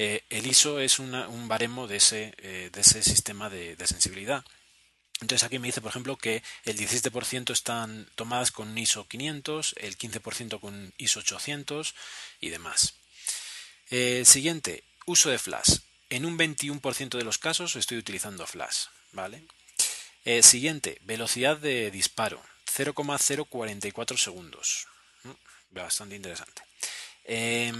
[0.00, 4.44] Eh, el ISO es un baremo de ese, eh, sistema de, sensibilidad.
[5.20, 9.98] Entonces aquí me dice, por ejemplo, que el 17% están tomadas con ISO 500, el
[9.98, 11.94] 15% con ISO 800
[12.40, 12.94] y demás.
[13.90, 15.78] Eh, siguiente, uso de flash.
[16.10, 19.42] En un 21% de los casos estoy utilizando flash, ¿vale?
[20.24, 24.86] Eh, siguiente, velocidad de disparo, 0,044 segundos.
[25.70, 26.62] Bastante interesante.
[27.24, 27.72] Eh,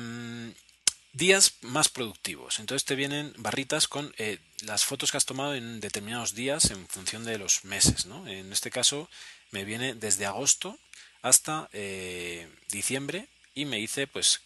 [1.19, 2.59] días más productivos.
[2.59, 6.89] Entonces te vienen barritas con eh, las fotos que has tomado en determinados días en
[6.89, 8.07] función de los meses.
[8.07, 8.27] ¿no?
[8.27, 9.11] En este caso
[9.51, 10.79] me viene desde agosto
[11.23, 14.41] hasta eh, diciembre y me dice pues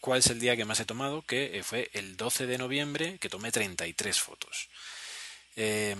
[0.00, 3.28] cuál es el día que más he tomado, que fue el 12 de noviembre que
[3.28, 4.68] tomé 33 fotos.
[5.56, 5.96] Eh,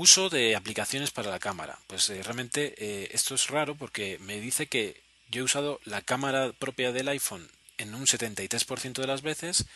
[0.00, 1.78] uso de aplicaciones para la cámara.
[1.86, 6.02] Pues eh, realmente eh, esto es raro porque me dice que yo he usado la
[6.02, 9.66] cámara propia del iPhone en un 73% de las veces,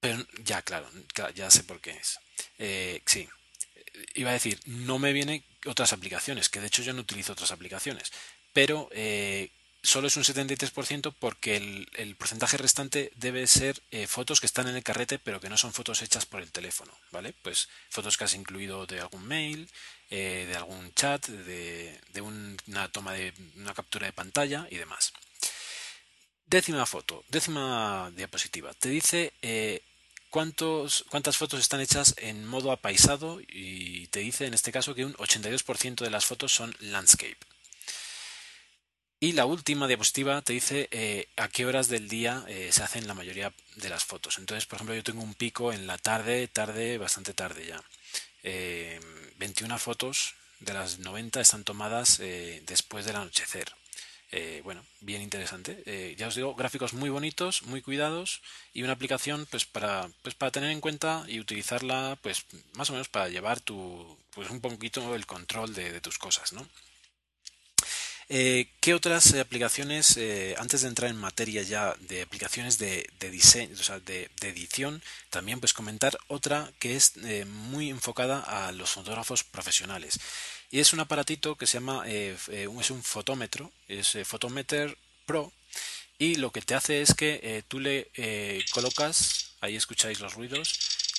[0.00, 0.88] pero ya, claro,
[1.34, 2.18] ya sé por qué es.
[2.58, 3.28] Eh, sí,
[4.14, 7.52] iba a decir, no me vienen otras aplicaciones, que de hecho yo no utilizo otras
[7.52, 8.12] aplicaciones,
[8.52, 9.50] pero eh,
[9.82, 14.68] solo es un 73% porque el, el, porcentaje restante debe ser eh, fotos que están
[14.68, 17.34] en el carrete pero que no son fotos hechas por el teléfono, ¿vale?
[17.42, 19.68] Pues fotos que has incluido de algún mail,
[20.14, 25.14] eh, de algún chat, de, de una toma de una captura de pantalla y demás.
[26.44, 28.74] Décima foto, décima diapositiva.
[28.74, 29.80] Te dice eh,
[30.28, 35.06] cuántos, cuántas fotos están hechas en modo apaisado y te dice en este caso que
[35.06, 37.38] un 82% de las fotos son landscape.
[39.18, 43.14] Y la última diapositiva te dice eh, a qué horas del día se hacen la
[43.14, 44.36] mayoría de las fotos.
[44.36, 47.82] Entonces, por ejemplo, yo tengo un pico en la tarde, tarde, bastante tarde ya.
[48.42, 52.18] 21 fotos de las 90 están tomadas
[52.66, 53.72] después del anochecer.
[54.34, 55.82] Eh, bueno, bien interesante.
[55.84, 58.40] Eh, ya os digo, gráficos muy bonitos, muy cuidados
[58.72, 62.94] y una aplicación pues para, pues para tener en cuenta y utilizarla pues más o
[62.94, 66.66] menos para llevar tu, pues un poquito el control de, tus cosas, ¿no?
[68.34, 70.18] Eh, ¿Qué otras aplicaciones,
[70.56, 75.60] antes de entrar en materia ya de aplicaciones de, diseño, o sea, de, edición, también
[75.60, 77.12] pues comentar otra que es
[77.46, 80.18] muy enfocada a los fotógrafos profesionales
[80.72, 84.96] y es un aparatito que se llama, eh, eh, es un fotómetro, es eh, Photometer
[85.26, 85.52] Pro,
[86.18, 88.10] y lo que te hace es que tú le
[88.72, 90.78] colocas, ahí escucháis los ruidos,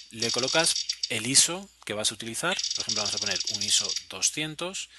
[0.09, 3.87] le colocas el ISO que vas a utilizar, por ejemplo vamos a poner un ISO
[4.09, 4.89] 200,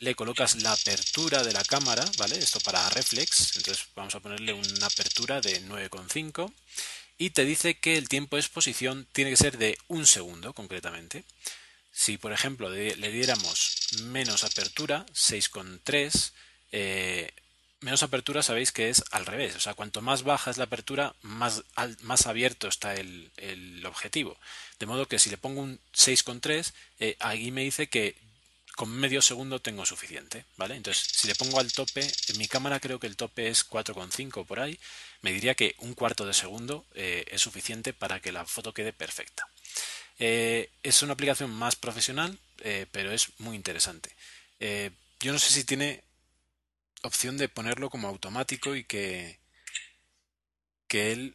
[0.00, 2.38] le colocas la apertura de la cámara, ¿vale?
[2.38, 6.52] Esto para reflex, entonces vamos a ponerle una apertura de 9,5
[7.18, 11.24] y te dice que el tiempo de exposición tiene que ser de un segundo concretamente.
[11.92, 16.32] Si, por ejemplo, le diéramos menos apertura, 6,3,
[16.70, 17.32] eh,
[17.80, 21.14] menos apertura sabéis que es al revés, o sea, cuanto más baja es la apertura,
[21.22, 21.62] más,
[22.02, 23.30] más abierto está el,
[23.86, 24.36] objetivo.
[24.78, 28.16] De modo que si le pongo un 6,3, eh, ahí me dice que
[28.78, 30.76] con medio segundo tengo suficiente, ¿vale?
[30.76, 34.46] Entonces, si le pongo al tope, en mi cámara creo que el tope es 4,5
[34.46, 34.78] por ahí,
[35.20, 38.92] me diría que un cuarto de segundo eh, es suficiente para que la foto quede
[38.92, 39.48] perfecta.
[40.20, 44.14] Eh, es una aplicación más profesional, eh, pero es muy interesante.
[45.18, 46.04] Yo no sé si tiene
[47.02, 49.40] opción de ponerlo como automático y que,
[50.86, 51.34] que él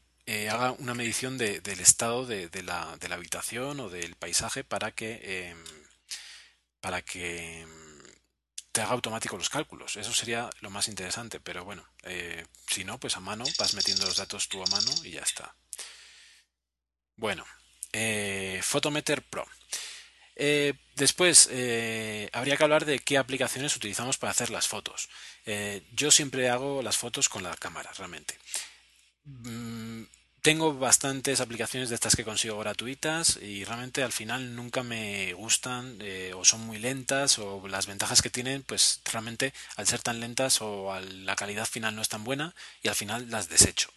[0.49, 5.53] haga una medición del estado de, la, habitación o del paisaje para que,
[6.84, 7.69] para que em,
[8.74, 9.96] te haga automático los cálculos.
[9.96, 11.88] Eso sería lo más interesante, pero bueno,
[12.67, 15.56] si no, pues a mano vas metiendo los datos tú a mano y ya está.
[17.15, 17.46] Bueno,
[17.93, 19.46] eh, Photometer Pro.
[20.36, 25.08] Eh, después, eh, habría que hablar de qué aplicaciones utilizamos para hacer las fotos.
[25.93, 28.38] yo siempre hago las fotos con la cámara, realmente.
[29.24, 30.04] Mm,
[30.43, 35.97] tengo bastantes aplicaciones de estas que consigo gratuitas y realmente al final nunca me gustan
[36.36, 40.62] o son muy lentas o las ventajas que tienen, pues realmente al ser tan lentas
[40.62, 42.53] o la calidad final no es tan buena
[42.84, 43.89] y al final las desecho.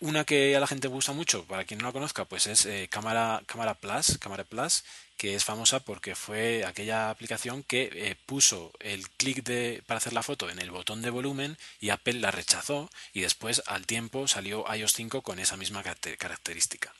[0.00, 2.88] Una que a la gente gusta mucho, para quien no la conozca, pues es eh,
[2.90, 4.82] Cámara, Cámara Plus, Cámara Plus,
[5.18, 10.14] que es famosa porque fue aquella aplicación que eh, puso el clic de, para hacer
[10.14, 14.26] la foto en el botón de volumen y Apple la rechazó y después al tiempo
[14.26, 16.94] salió iOS 5 con esa misma característica.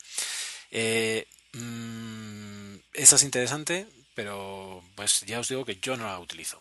[0.69, 6.59] Eh, mm, es interesante, pero pues ya os digo que yo no la utilizo.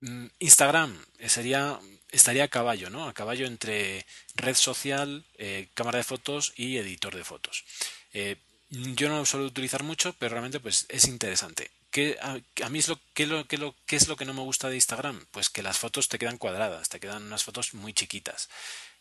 [0.00, 1.78] Mm, Instagram sería
[2.14, 3.08] estaría a caballo, ¿no?
[3.08, 7.64] A caballo entre red social, eh, cámara de fotos y editor de fotos.
[8.12, 8.36] Eh,
[8.70, 11.70] yo no lo suelo utilizar mucho, pero realmente pues es interesante.
[11.90, 14.40] ¿Qué, a, mí es lo, ¿qué, lo, qué, lo, ¿qué es lo que no me
[14.40, 15.26] gusta de Instagram?
[15.30, 18.48] Pues que las fotos te quedan cuadradas, te quedan unas fotos muy chiquitas.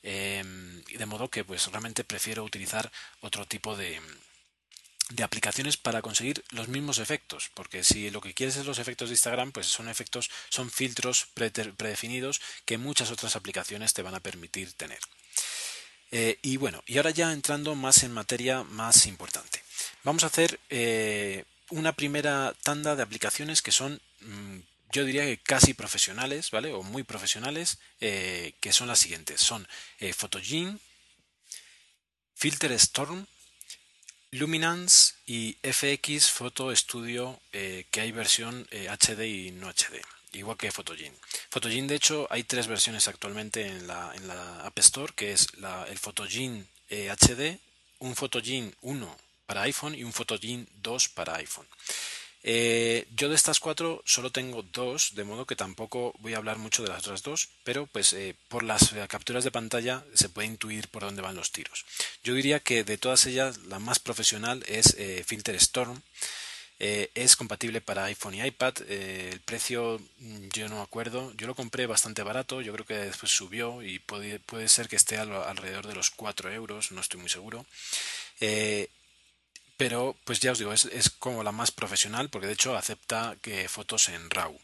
[0.04, 3.99] Eh, de modo que pues realmente prefiero utilizar otro tipo de,
[5.15, 9.10] de aplicaciones para conseguir los mismos efectos, porque si lo que quieres es los efectos
[9.10, 14.19] de Instagram, pues son efectos, son filtros predefinidos que muchas otras aplicaciones te van a
[14.19, 14.99] permitir tener.
[16.12, 19.63] Eh, y bueno, y ahora ya entrando más en materia más importante.
[20.04, 24.60] Vamos a hacer eh, una primera tanda de aplicaciones que son, mm,
[24.91, 26.71] yo diría que casi profesionales, ¿vale?
[26.71, 29.41] O muy profesionales, eh, que son las siguientes.
[29.41, 29.67] Son
[30.15, 30.78] Photogene,
[32.36, 33.26] Filter Storm,
[34.34, 40.58] Luminance y FX Photo Studio, eh, que hay versión HD eh, y no HD, igual
[40.58, 41.15] que Photogene.
[41.52, 44.12] Photogene, de hecho, hay tres versiones actualmente en la,
[44.65, 47.60] App Store, que es la, el Photogene HD, eh,
[48.00, 51.67] un Photogene 1 para iPhone y un Photogene 2 para iPhone.
[52.45, 56.58] Eh, yo de estas cuatro solo tengo dos, de modo que tampoco voy a hablar
[56.58, 60.27] mucho de las otras dos, pero pues eh, por las eh, capturas de pantalla se
[60.27, 61.86] puede intuir por dónde van los tiros.
[62.21, 66.01] Yo diría que de todas ellas la más profesional es Filter Storm.
[66.79, 68.73] es compatible para iPhone y iPad.
[68.89, 71.31] el precio mm, yo no acuerdo.
[71.37, 72.62] Yo lo compré bastante barato.
[72.62, 76.52] Yo creo que después subió y puede, puede ser que esté alrededor de los 4
[76.52, 76.91] euros.
[76.91, 77.65] No estoy muy seguro
[79.78, 83.36] pero pues ya os digo, es, es, como la más profesional porque de hecho acepta
[83.42, 84.58] que fotos en RAW.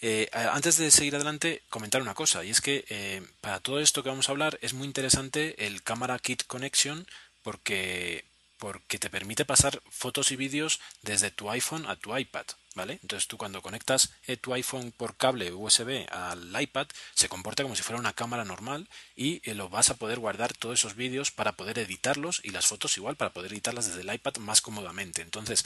[0.00, 4.02] Eh, antes de seguir adelante, comentar una cosa, y es que eh, para todo esto
[4.02, 7.06] que vamos a hablar es muy interesante el Camera Kit Connection
[7.42, 8.24] porque,
[8.58, 12.46] porque te permite pasar fotos y vídeos desde tu iPhone a tu iPad.
[12.86, 17.74] Entonces tú cuando conectas eh, tu iPhone por cable USB al iPad se comporta como
[17.74, 21.30] si fuera una cámara normal y eh, lo vas a poder guardar todos esos vídeos
[21.30, 25.22] para poder editarlos y las fotos igual para poder editarlas desde el iPad más cómodamente.
[25.22, 25.64] Entonces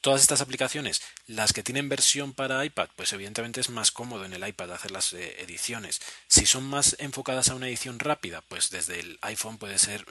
[0.00, 4.34] todas estas aplicaciones, las que tienen versión para iPad, pues evidentemente es más cómodo en
[4.34, 6.00] el iPad hacer las eh, ediciones.
[6.28, 10.04] Si son más enfocadas a una edición rápida, pues desde el iPhone puede ser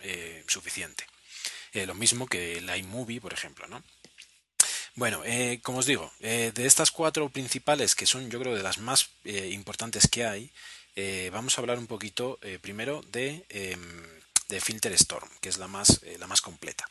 [0.48, 1.06] suficiente.
[1.74, 3.84] lo mismo que el iMovie, por ejemplo, ¿no?
[4.96, 8.62] Bueno, eh, como os digo, eh, de estas cuatro principales, que son yo creo de
[8.62, 10.52] las más eh, importantes que hay,
[11.32, 13.82] vamos a hablar un poquito primero de, em,
[14.50, 16.88] de, Filter Storm, que es la más, la más completa.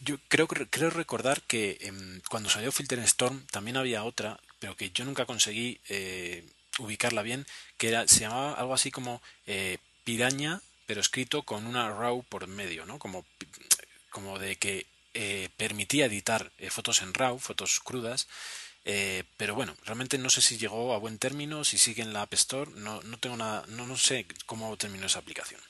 [0.00, 4.90] Yo, creo, creo recordar que em, cuando salió Filter Storm también había otra, pero que
[4.90, 5.78] yo nunca conseguí
[6.78, 7.46] ubicarla bien,
[7.76, 9.20] que era, se llamaba algo así como
[10.04, 12.98] piraña, pero escrito con una RAW por medio, ¿no?
[12.98, 13.26] Como,
[14.08, 18.26] como de que eh, permitía editar eh, fotos en RAW, fotos crudas,
[18.84, 22.22] eh, pero bueno, realmente no sé si llegó a buen término, si sigue en la
[22.22, 25.60] App Store, no, no tengo nada, no, no sé cómo terminó esa aplicación.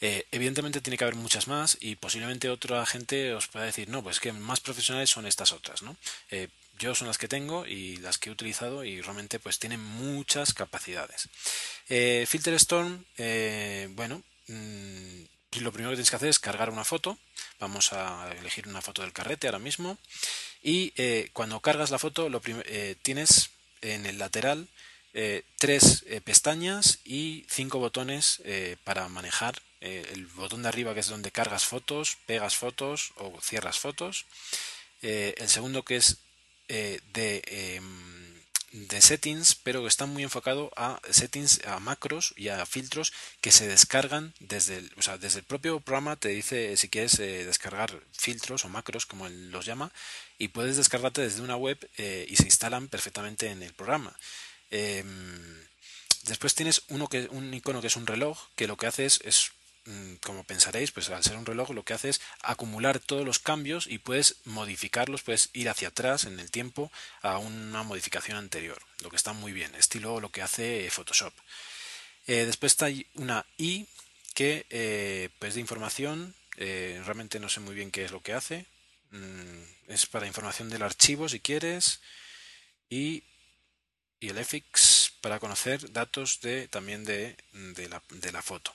[0.00, 4.20] evidentemente tiene que haber muchas más y posiblemente otra gente os pueda decir, no, pues
[4.20, 5.96] que más profesionales son estas otras, ¿no?
[6.78, 10.52] yo son las que tengo y las que he utilizado y realmente pues tienen muchas
[10.54, 11.28] capacidades.
[11.86, 13.04] Filter Storm,
[13.94, 14.22] bueno,
[15.60, 17.18] lo primero que tienes que hacer es cargar una foto.
[17.60, 19.98] Vamos a elegir una foto del carrete ahora mismo.
[20.62, 23.50] Y eh, cuando cargas la foto, eh, tienes
[23.80, 24.68] en el lateral
[25.14, 28.42] eh, tres pestañas y cinco botones
[28.84, 29.60] para manejar.
[29.80, 34.26] el botón de arriba que es donde cargas fotos, pegas fotos o cierras fotos.
[35.02, 36.18] el segundo que es
[36.68, 38.21] de em,
[38.72, 43.68] de settings, pero está muy enfocado a settings, a macros y a filtros que se
[43.68, 46.16] descargan desde el, o sea, desde el propio programa.
[46.16, 49.92] Te dice si quieres eh, descargar filtros o macros, como él los llama,
[50.38, 54.16] y puedes descargarte desde una web eh, y se instalan perfectamente en el programa.
[54.70, 55.66] Em,
[56.24, 59.52] después tienes uno que, un icono que es un reloj, que lo que hace es
[60.20, 63.86] como pensaréis, pues al ser un reloj lo que hace es acumular todos los cambios
[63.86, 69.10] y puedes modificarlos, puedes ir hacia atrás en el tiempo a una modificación anterior, lo
[69.10, 71.32] que está muy bien, estilo lo que hace Photoshop.
[72.28, 73.88] Eh, después está una I
[74.34, 78.34] que eh, pues de información, eh, realmente no sé muy bien qué es lo que
[78.34, 78.66] hace,
[79.10, 82.00] mm, es para información del archivo si quieres
[82.88, 83.24] y,
[84.20, 88.72] y el FX para conocer datos de, también de, de la foto.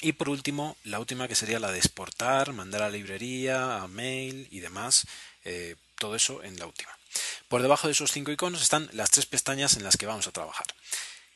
[0.00, 4.46] Y por último, la última que sería la de exportar, mandar a librería, a mail
[4.50, 5.06] y demás,
[5.44, 6.96] eh, todo eso en la última.
[7.48, 10.32] Por debajo de esos cinco iconos están las tres pestañas en las que vamos a
[10.32, 10.66] trabajar.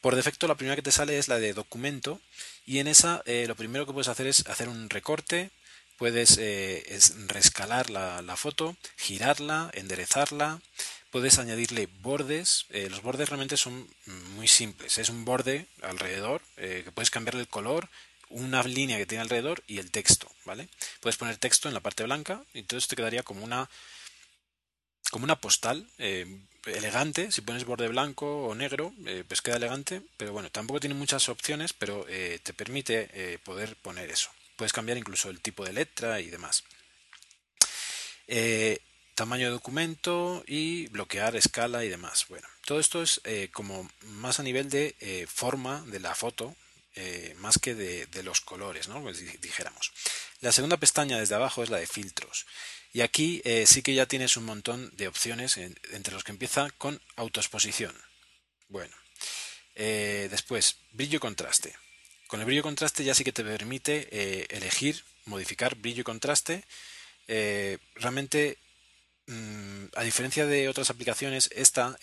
[0.00, 2.20] Por defecto, la primera que te sale es la de documento
[2.64, 5.50] y en esa eh, lo primero que puedes hacer es hacer un recorte,
[5.98, 6.84] puedes eh,
[7.26, 10.61] rescalar la, la, foto, girarla, enderezarla,
[11.11, 12.66] puedes añadirle bordes.
[12.70, 13.88] los bordes realmente son
[14.36, 14.98] muy simples.
[14.98, 17.88] Es un borde alrededor que puedes cambiarle el color,
[18.33, 20.68] una línea que tiene alrededor y el texto, ¿vale?
[21.01, 23.68] Puedes poner texto en la parte blanca y entonces te quedaría como una
[25.12, 26.26] como una postal eh,
[26.64, 27.30] elegante.
[27.30, 31.28] Si pones borde blanco o negro, eh, pues queda elegante, pero bueno, tampoco tiene muchas
[31.28, 34.30] opciones, pero eh, te permite poder poner eso.
[34.57, 36.64] Puedes cambiar incluso el tipo de letra y demás.
[39.14, 42.26] tamaño de documento y bloquear escala y demás.
[42.30, 43.20] Bueno, todo esto es
[43.53, 46.57] como más a nivel de forma de la foto,
[46.95, 49.01] eh, más que de, los colores, ¿no?
[49.03, 49.93] Pues dijéramos.
[50.40, 52.47] La segunda pestaña desde abajo es la de filtros.
[52.93, 56.68] Y aquí eh, sí que ya tienes un montón de opciones, entre los que empieza
[56.72, 57.97] con autoexposición.
[58.68, 58.95] Bueno,
[59.74, 61.74] eh, después, brillo y contraste.
[62.26, 66.64] Con el brillo y contraste ya sí que te permite elegir, modificar brillo y contraste.
[67.26, 68.59] realmente,
[69.26, 71.99] mm, a diferencia de otras aplicaciones, esta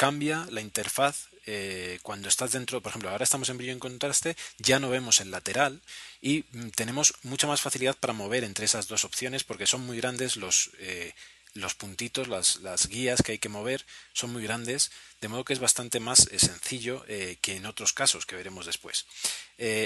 [0.00, 4.34] cambia la interfaz eh, cuando estás dentro, por ejemplo, ahora estamos en brillo en contraste,
[4.56, 5.82] ya no vemos el lateral
[6.22, 9.98] y mm, tenemos mucha más facilidad para mover entre esas dos opciones porque son muy
[9.98, 11.12] grandes los, eh,
[11.52, 13.84] los puntitos, las, las, guías que hay que mover
[14.14, 14.90] son muy grandes,
[15.20, 17.04] de modo que es bastante más eh, sencillo
[17.42, 19.04] que en otros casos que veremos después.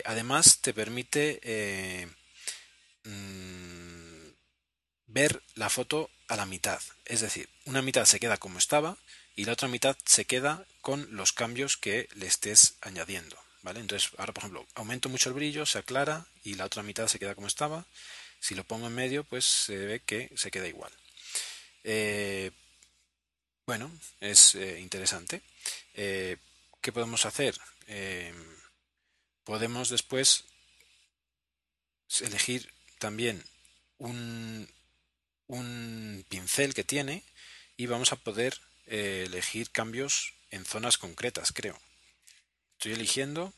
[0.04, 2.06] además, te permite
[3.02, 4.28] mm,
[5.08, 8.96] ver la foto a la mitad, es decir, una mitad se queda como estaba
[9.36, 13.36] y la otra mitad se queda con los cambios que le estés añadiendo.
[13.62, 13.80] ¿vale?
[13.80, 17.18] Entonces, ahora, por ejemplo, aumento mucho el brillo, se aclara y la otra mitad se
[17.18, 17.86] queda como estaba.
[18.38, 20.92] Si lo pongo en medio, pues se ve que se queda igual.
[21.82, 22.50] Eh,
[23.66, 25.42] bueno, es eh, interesante.
[25.94, 26.36] Eh,
[26.80, 27.58] ¿Qué podemos hacer?
[29.44, 30.44] podemos después
[32.20, 33.44] elegir también
[33.98, 34.66] un,
[35.48, 37.22] un pincel que tiene
[37.76, 41.78] y vamos a poder elegir cambios en zonas concretas, creo.
[42.78, 43.52] Estoy eligiendo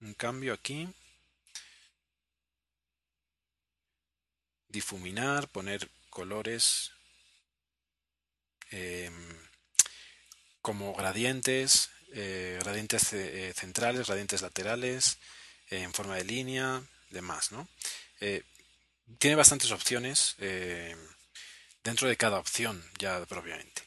[0.00, 0.88] un cambio aquí.
[4.68, 6.92] Difuminar, poner colores
[8.70, 9.36] em,
[10.60, 15.18] como gradientes, eh, gradientes eh, centrales, gradientes laterales,
[15.70, 17.68] en forma de línea, demás, ¿no?
[18.20, 18.42] Eh,
[19.18, 20.36] tiene bastantes opciones
[21.88, 23.82] dentro de cada opción ya propiamente.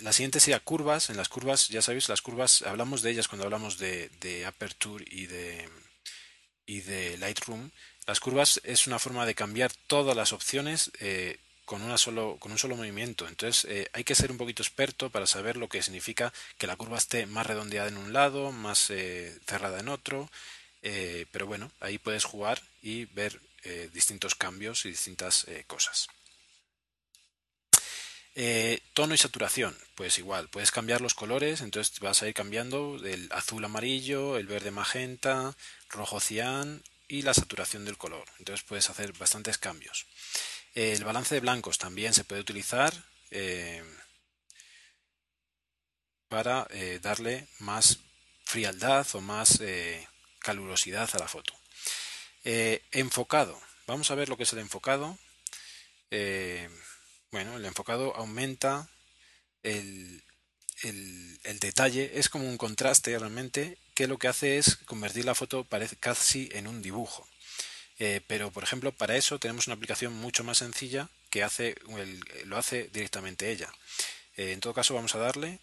[0.00, 1.10] la siguiente sería curvas.
[1.10, 5.04] En las curvas, ya sabéis, las curvas, hablamos de ellas cuando hablamos de, de Aperture
[5.10, 5.68] y de,
[6.66, 7.70] y de Lightroom.
[8.06, 12.52] Las curvas es una forma de cambiar todas las opciones eh, con, una solo, con
[12.52, 13.26] un solo movimiento.
[13.26, 16.76] Entonces eh, hay que ser un poquito experto para saber lo que significa que la
[16.76, 20.30] curva esté más redondeada en un lado, más eh, cerrada en otro.
[21.32, 23.40] pero bueno, ahí puedes jugar y ver
[23.94, 26.08] distintos cambios y distintas cosas.
[28.94, 33.28] Tono y saturación, pues igual, puedes cambiar los colores, entonces vas a ir cambiando el
[33.32, 35.56] azul amarillo, el verde magenta,
[35.88, 38.26] rojo cian y la saturación del color.
[38.38, 40.06] Entonces puedes hacer bastantes cambios.
[40.74, 42.92] El balance de blancos también se puede utilizar
[43.30, 43.82] eh,
[46.28, 48.00] para eh, darle más
[48.44, 50.06] frialdad o más eh,
[50.40, 51.54] calurosidad a la foto.
[52.42, 53.60] enfocado.
[53.86, 55.16] Vamos a ver lo que es el enfocado.
[57.34, 58.88] Bueno, el enfocado aumenta
[59.64, 60.22] el,
[60.84, 65.66] el, detalle, es como un contraste realmente que lo que hace es convertir la foto
[65.98, 67.26] casi en un dibujo.
[67.98, 71.74] Eh, pero, por ejemplo, para eso tenemos una aplicación mucho más sencilla que hace
[72.44, 73.68] lo hace directamente ella.
[74.36, 75.58] Eh, en todo caso, vamos a darle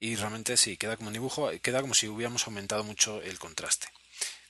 [0.00, 3.88] y realmente sí, queda como un dibujo, queda como si hubiéramos aumentado mucho el contraste.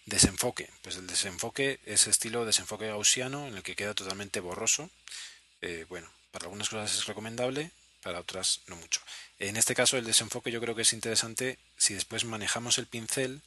[0.06, 0.70] Desenfoque.
[0.82, 4.90] Pues el desenfoque es estilo desenfoque gaussiano en el que queda totalmente borroso.
[5.60, 7.70] Eh, bueno, para algunas cosas es recomendable,
[8.02, 9.00] para otras no mucho.
[9.38, 13.42] En este caso el desenfoque yo creo que es interesante si después manejamos el pincel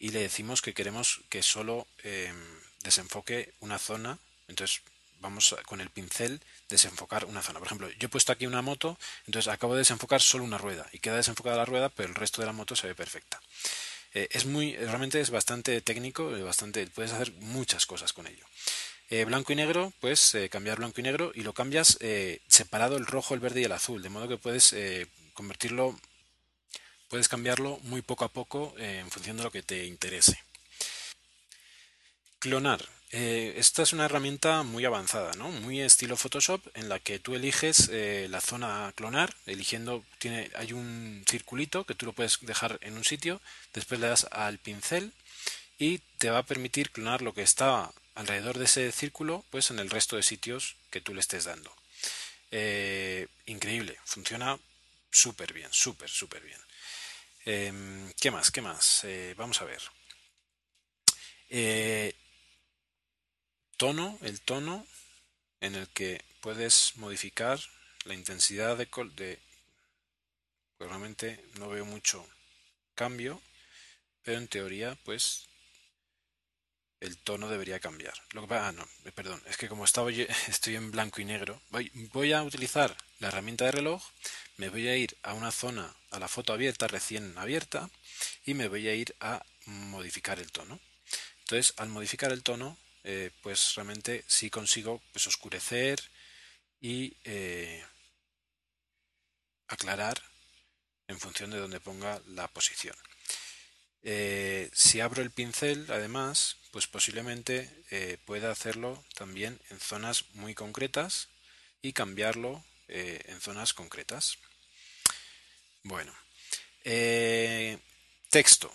[0.00, 2.36] y le decimos que queremos que solo em,
[2.82, 4.18] desenfoque una zona,
[4.48, 4.82] entonces
[5.20, 7.60] vamos con el pincel desenfocar una zona.
[7.60, 10.88] Por ejemplo, yo he puesto aquí una moto, entonces acabo de desenfocar solo una rueda
[10.92, 13.40] y queda desenfocada la rueda, pero el resto de la moto se ve perfecta.
[14.14, 18.44] Eh, es muy, realmente es bastante técnico, bastante, puedes hacer muchas cosas con ello.
[19.12, 23.04] Eh, blanco y negro, pues cambiar blanco y negro y lo cambias eh, separado el
[23.04, 24.74] rojo, el verde y el azul, de modo que puedes
[25.34, 26.00] convertirlo,
[27.10, 30.42] puedes cambiarlo muy poco a poco en función de lo que te interese.
[32.38, 32.88] Clonar.
[33.10, 35.50] esta es una herramienta muy avanzada, ¿no?
[35.50, 37.90] muy estilo Photoshop, en la que tú eliges
[38.30, 42.96] la zona a clonar, eligiendo, tiene, hay un circulito que tú lo puedes dejar en
[42.96, 43.42] un sitio,
[43.74, 45.12] después le das al pincel
[45.78, 49.78] y te va a permitir clonar lo que está alrededor de ese círculo, pues en
[49.78, 51.74] el resto de sitios que tú le estés dando.
[52.50, 54.58] Eh, increíble, funciona
[55.10, 56.60] súper bien, súper, súper bien.
[57.44, 58.50] Em, ¿Qué más?
[58.50, 59.04] ¿Qué más?
[59.04, 59.82] Eh, vamos a ver.
[61.48, 62.14] Eh,
[63.76, 64.86] tono, el tono
[65.60, 67.60] en el que puedes modificar
[68.04, 68.86] la intensidad de,
[69.16, 69.38] de
[70.76, 72.26] pues realmente no veo mucho
[72.94, 73.40] cambio,
[74.22, 75.48] pero en teoría pues
[77.02, 78.14] el tono debería cambiar.
[78.32, 80.10] Lo que, ah, no, eh, perdón, es que como estaba,
[80.48, 84.02] estoy en blanco y negro, voy, a utilizar la herramienta de reloj,
[84.56, 87.90] me voy a ir a una zona, a la foto abierta, recién abierta,
[88.46, 90.78] y me voy a ir a modificar el tono.
[91.40, 96.00] Entonces, al modificar el tono, eh, pues realmente sí consigo pues, oscurecer
[96.80, 97.84] y eh,
[99.66, 100.22] aclarar
[101.08, 102.96] en función de donde ponga la posición.
[104.72, 111.28] si abro el pincel, además, pues posiblemente eh, pueda hacerlo también en zonas muy concretas
[111.82, 114.38] y cambiarlo eh, en zonas concretas.
[115.82, 116.12] Bueno,
[116.84, 117.78] eh,
[118.30, 118.72] texto.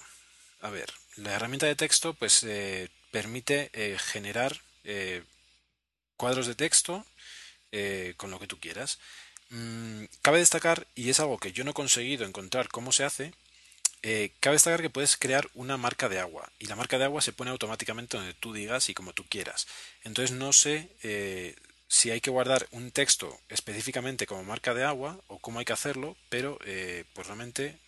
[0.62, 2.46] A ver, la herramienta de texto pues
[3.12, 4.62] permite generar
[6.18, 7.06] cuadros de texto
[8.18, 9.00] con lo que tú quieras.
[9.50, 13.34] Mm, cabe destacar, y es algo que yo no he conseguido encontrar cómo se hace,
[14.04, 17.22] eh, cabe destacar que puedes crear una marca de agua y la marca de agua
[17.22, 19.68] se pone automáticamente donde tú digas y como tú quieras.
[20.04, 21.56] Entonces no sé eh,
[21.88, 25.74] si hay que guardar un texto específicamente como marca de agua o cómo hay que
[25.74, 27.80] hacerlo, pero eh, pues realmente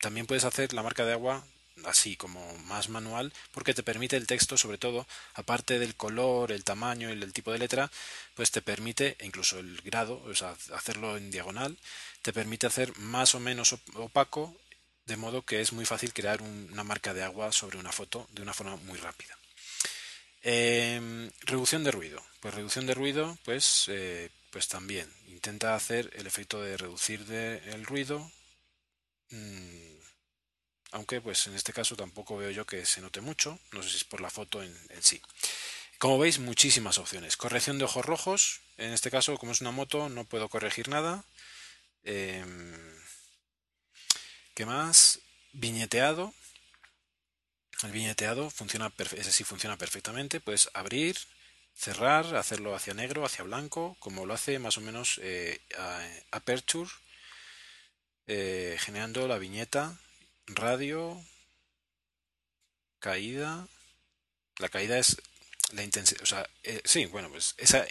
[0.00, 1.44] también puedes hacer la marca de agua
[1.84, 6.64] así como más manual porque te permite el texto sobre todo aparte del color el
[6.64, 7.90] tamaño y el tipo de letra
[8.34, 11.76] pues te permite incluso el grado o sea hacerlo en diagonal
[12.22, 14.56] te permite hacer más o menos opaco
[15.06, 18.42] de modo que es muy fácil crear una marca de agua sobre una foto de
[18.42, 19.36] una forma muy rápida
[20.42, 26.26] em, reducción de ruido pues reducción de ruido pues eh, pues también intenta hacer el
[26.26, 28.30] efecto de reducir el ruido
[29.30, 29.96] mm,
[30.92, 33.96] aunque pues en este caso tampoco veo yo que se note mucho, no sé si
[33.96, 35.20] es por la foto en, sí.
[35.98, 37.36] Como veis, muchísimas opciones.
[37.36, 41.24] Corrección de ojos rojos, en este caso, como es una moto, no puedo corregir nada.
[42.04, 42.95] Em,
[44.56, 45.20] ¿Qué más?
[45.52, 46.32] Viñeteado.
[47.82, 50.40] El viñeteado funciona, ese sí funciona perfectamente.
[50.40, 51.18] Puedes abrir,
[51.74, 55.60] cerrar, hacerlo hacia negro, hacia blanco, como lo hace más o menos eh,
[56.30, 56.90] Aperture,
[58.26, 60.00] eh, generando la viñeta
[60.46, 61.22] radio,
[62.98, 63.68] caída.
[64.56, 65.20] La caída es
[65.72, 66.22] la intensidad.
[66.22, 67.86] O sea, eh, sí, bueno, pues esa.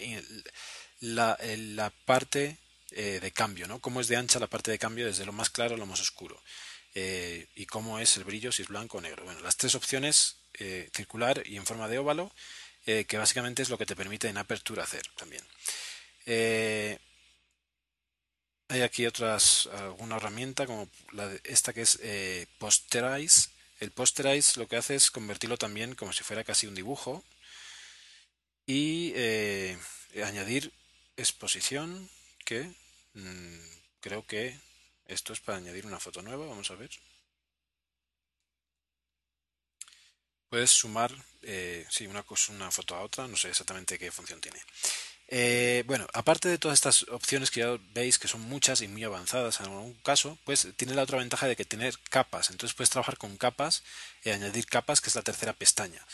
[1.00, 2.58] La, la parte
[2.92, 3.80] eh, de cambio, ¿no?
[3.80, 6.02] Cómo es de ancha la parte de cambio desde lo más claro a lo más
[6.02, 6.42] oscuro.
[6.94, 9.26] Eh, y cómo es el brillo, si es blanco o negro.
[9.26, 10.38] Bueno, las tres opciones,
[10.94, 12.32] circular y en forma de óvalo,
[12.86, 15.44] que básicamente es lo que te permite en apertura hacer también.
[18.68, 23.50] Hay aquí otras, alguna herramienta como la de esta que es eh, Posterize.
[23.80, 27.24] El Posterize lo que hace es convertirlo también como si fuera casi un dibujo
[28.66, 29.78] y eh,
[30.24, 30.74] añadir
[31.16, 32.10] exposición
[32.46, 32.72] que
[33.14, 33.60] mm,
[34.00, 34.58] creo que
[35.06, 36.46] esto es para añadir una foto nueva.
[36.46, 36.92] Vamos a ver.
[40.50, 44.40] Puedes sumar, eh, sí, una, cosa, una foto a otra, no sé exactamente qué función
[44.40, 44.60] tiene.
[45.28, 49.04] Eh, bueno, aparte de todas estas opciones que ya veis que son muchas y muy
[49.04, 52.52] avanzadas en algún caso, pues tiene la otra ventaja de que tener capas.
[52.52, 53.84] Entonces puedes trabajar con capas
[54.24, 56.06] y añadir capas, que es la tercera pestaña.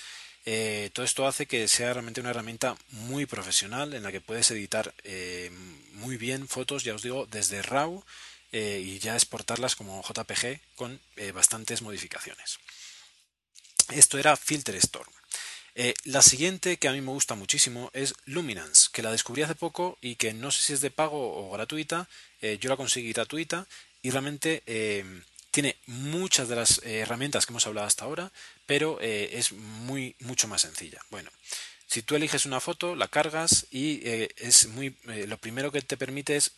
[0.45, 4.49] Eh, todo esto hace que sea realmente una herramienta muy profesional en la que puedes
[4.51, 5.51] editar eh,
[5.93, 8.03] muy bien fotos, ya os digo, desde RAW
[8.53, 10.99] y ya exportarlas como JPG con
[11.33, 12.59] bastantes modificaciones.
[13.91, 15.11] Esto era Filter Storm.
[15.73, 19.55] Eh, la siguiente que a mí me gusta muchísimo es Luminance, que la descubrí hace
[19.55, 22.09] poco y que no sé si es de pago o gratuita.
[22.41, 23.67] Eh, yo la conseguí gratuita
[24.01, 25.05] y realmente eh,
[25.51, 28.31] tiene muchas de las herramientas que hemos hablado hasta ahora,
[28.72, 31.01] pero es muy mucho más sencilla.
[31.09, 31.30] Bueno,
[31.88, 33.99] si tú eliges una foto, la cargas y
[34.38, 34.95] es muy
[35.28, 36.53] lo primero que te permite es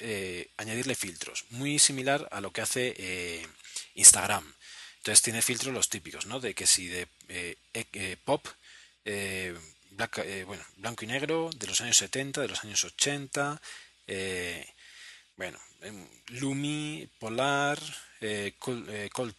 [0.58, 3.42] añadirle filtros, muy similar a lo que hace
[3.96, 4.46] Instagram.
[4.98, 6.40] Entonces tiene filtros los típicos, ¿no?
[6.40, 7.08] De que si de
[8.24, 8.46] pop
[9.06, 9.58] eh,
[10.18, 13.62] eh, bueno, blanco y negro de los años 70, de los años 80,
[14.08, 14.66] eh,
[15.36, 17.80] bueno, em, Lumi, Polar,
[18.60, 19.36] Cold, Cold,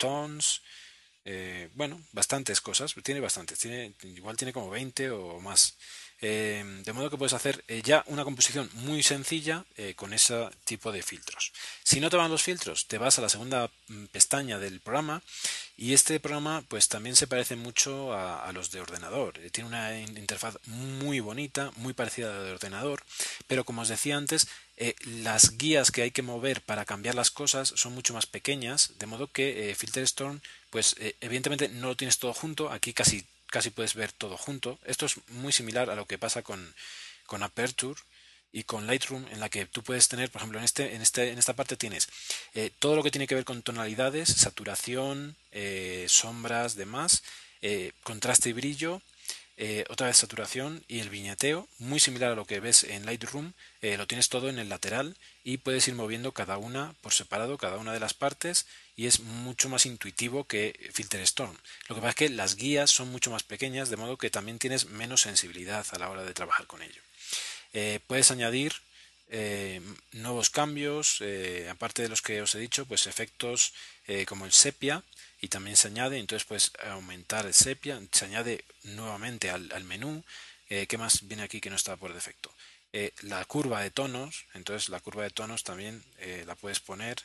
[1.25, 5.77] Tones, bueno, bastantes cosas, tiene bastantes, tiene, igual tiene como 20 o más.
[6.21, 10.49] Em, de modo que puedes hacer eh, ya una composición muy sencilla eh, con ese
[10.65, 11.53] tipo de filtros.
[11.83, 15.23] Si no te van los filtros, te vas a la segunda mm, pestaña del programa
[15.77, 19.39] y este programa pues también se parece mucho a, los de ordenador.
[19.41, 23.03] Eh, tiene una interfaz muy bonita, muy parecida a la de ordenador,
[23.47, 24.49] pero como os decía antes,
[25.05, 29.07] las guías que hay que mover para cambiar las cosas son mucho más pequeñas, de
[29.07, 34.11] modo que FilterStorm pues evidentemente no lo tienes todo junto, aquí casi casi puedes ver
[34.11, 34.81] todo junto.
[34.85, 36.75] Esto es muy similar a lo que pasa con,
[37.27, 38.01] con Aperture
[38.53, 41.31] y con Lightroom, en la que tú puedes tener, por ejemplo, en, este, en, este,
[41.31, 42.09] en esta parte tienes
[42.55, 47.23] eh, todo lo que tiene que ver con tonalidades, saturación, eh, sombras, demás,
[47.63, 49.01] eh, contraste y brillo,
[49.89, 53.53] otra vez saturación y el viñeteo, muy similar a lo que ves en Lightroom,
[53.83, 57.79] lo tienes todo en el lateral y puedes ir moviendo cada una por separado, cada
[57.79, 61.57] una de las partes y es mucho más intuitivo que FilterStorm.
[61.89, 64.59] Lo que pasa es que las guías son mucho más pequeñas, de modo que también
[64.59, 67.03] tienes menos sensibilidad a la hora de trabajar con ello.
[67.73, 68.73] Eh, puedes añadir
[69.29, 69.81] eh,
[70.13, 73.75] nuevos cambios, eh, aparte de los que os he dicho, pues efectos
[74.27, 75.03] como el sepia,
[75.45, 80.25] y también se añade, entonces puedes aumentar el sepia, se añade nuevamente al, al menú.
[80.69, 82.53] ¿Qué más viene aquí que no está por defecto?
[83.23, 86.05] la curva de tonos, entonces la curva de tonos también
[86.47, 87.17] la puedes poner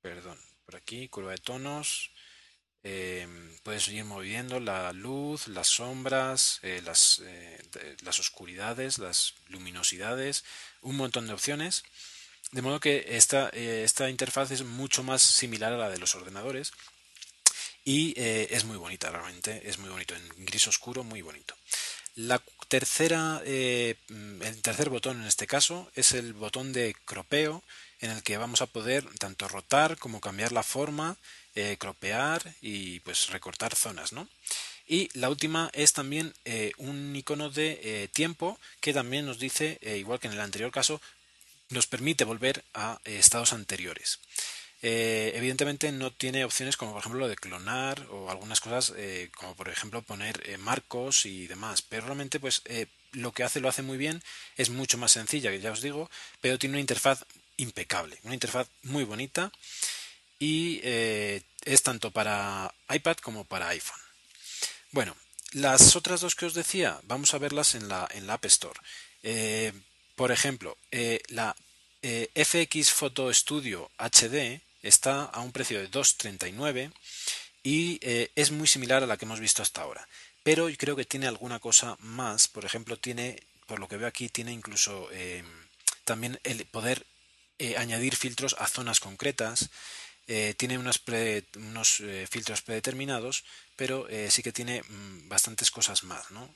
[0.00, 2.10] perdón, por aquí, curva de tonos.
[3.62, 7.58] Puedes ir moviendo la luz, las sombras, eh, las, eh,
[8.02, 10.44] las oscuridades, las luminosidades,
[10.80, 11.84] un montón de opciones.
[12.52, 16.14] De modo que esta, eh, esta interfaz es mucho más similar a la de los
[16.14, 16.72] ordenadores
[17.84, 21.56] y es muy bonita realmente, es muy bonito, en gris oscuro, muy bonito.
[22.14, 27.62] La tercera, eh, el tercer botón en este caso es el botón de cropeo
[28.00, 31.16] en el que vamos a poder tanto rotar como cambiar la forma,
[31.54, 34.28] eh, cropear y pues recortar zonas, ¿no?
[34.86, 39.78] Y la última es también eh, un icono de eh, tiempo que también nos dice,
[39.96, 41.00] igual que en el anterior caso,
[41.70, 44.20] nos permite volver a estados anteriores.
[44.82, 48.94] evidentemente no tiene opciones como por ejemplo lo de clonar o algunas cosas
[49.36, 52.62] como por ejemplo poner marcos y demás pero realmente pues
[53.12, 54.22] lo que hace lo hace muy bien
[54.56, 56.10] es mucho más sencilla que ya os digo
[56.40, 57.24] pero tiene una interfaz
[57.60, 59.52] impecable, una interfaz muy bonita
[60.38, 64.00] y eh, es tanto para iPad como para iPhone.
[64.90, 65.14] Bueno,
[65.52, 68.80] las otras dos que os decía, vamos a verlas en la, en la App Store.
[70.20, 71.56] Eh, por ejemplo, eh, la
[72.02, 76.92] FX Photo Studio HD está a un precio de 2,39
[77.62, 80.06] y es muy similar a la que hemos visto hasta ahora.
[80.42, 82.48] Pero creo que tiene alguna cosa más.
[82.48, 85.08] Por ejemplo, tiene, por lo que veo aquí, tiene incluso
[86.04, 87.06] también el poder
[87.60, 89.68] eh, añadir filtros a zonas concretas.
[90.26, 91.02] Eh, tiene unos,
[91.56, 93.44] unos eh, filtros predeterminados,
[93.76, 96.30] pero sí que tiene mm, bastantes cosas más.
[96.30, 96.54] ¿no?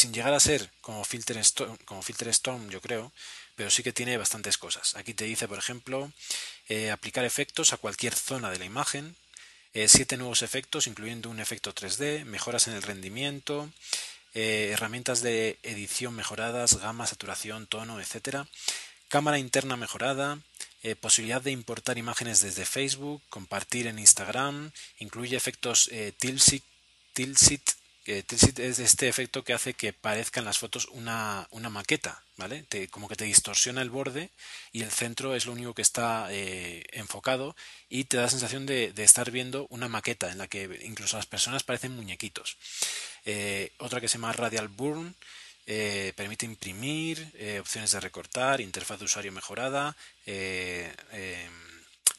[0.00, 2.02] Sin llegar a ser como Filter, Storm, como
[2.70, 3.12] yo creo,
[3.54, 4.96] pero sí que tiene bastantes cosas.
[4.96, 6.10] Aquí te dice, por ejemplo,
[6.92, 9.16] aplicar efectos a cualquier zona de la imagen,
[9.86, 13.70] siete nuevos efectos, incluyendo un efecto 3D, mejoras en el rendimiento,
[14.34, 18.46] herramientas de edición mejoradas, gama, saturación, tono, etcétera
[19.10, 20.38] cámara interna mejorada,
[20.84, 24.70] eh, posibilidad de importar imágenes desde Facebook, compartir en Instagram,
[25.00, 26.62] incluye efectos eh, tilsit,
[28.06, 32.64] es este efecto que hace que parezcan las fotos una, una maqueta, ¿vale?
[32.90, 34.30] como que te distorsiona el borde
[34.72, 37.54] y el centro es lo único que está eh, enfocado
[37.88, 41.16] y te da la sensación de, de, estar viendo una maqueta en la que incluso
[41.16, 42.56] las personas parecen muñequitos.
[43.26, 45.14] Eh, otra que se llama Radial Burn,
[45.66, 49.94] eh, permite imprimir, opciones de recortar, interfaz de usuario mejorada,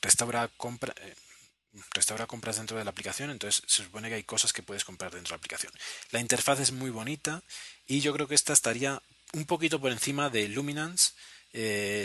[0.01, 0.93] restaura, compra,
[1.93, 5.11] restaura compras dentro de la aplicación, entonces se supone que hay cosas que puedes comprar
[5.11, 5.73] dentro de la aplicación.
[6.11, 7.43] La interfaz es muy bonita
[7.87, 9.01] y yo creo que esta estaría
[9.33, 11.13] un poquito por encima de Luminance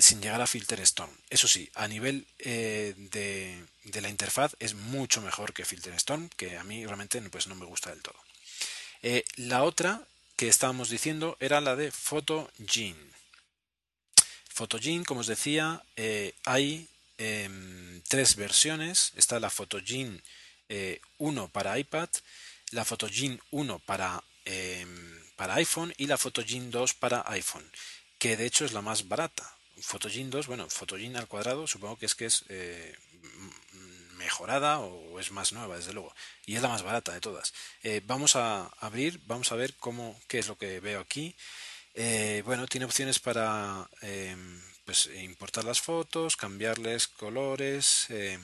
[0.01, 1.11] sin llegar a Filter Storm.
[1.31, 6.59] Eso sí, a nivel de, de, la interfaz es mucho mejor que Filter Storm, que
[6.59, 8.19] a mí realmente pues, no me gusta del todo.
[9.37, 10.07] la otra
[10.37, 13.17] que estábamos diciendo era la de PhotoGene.
[14.53, 16.89] PhotoGene, como os decía, eh, hay
[17.19, 19.13] em, tres versiones.
[19.17, 20.21] Está la PhotoGene
[21.19, 22.09] 1 eh, para iPad,
[22.73, 27.71] la PhotoGene 1 para, em, para iPhone y la PhotoGene 2 para iPhone,
[28.19, 29.57] que de hecho es la más barata.
[29.81, 32.97] PhotoGene 2, bueno, PhotoGene al cuadrado, supongo que es que es eh,
[34.17, 36.15] mejorada o es más nueva, desde luego.
[36.47, 37.53] Y es la más barata de todas.
[37.83, 41.37] Eh, vamos a abrir, vamos a ver cómo, qué es lo que veo aquí.
[42.45, 48.07] Bueno, tiene opciones para em, pues, importar las fotos, cambiarles colores.
[48.09, 48.39] Eh,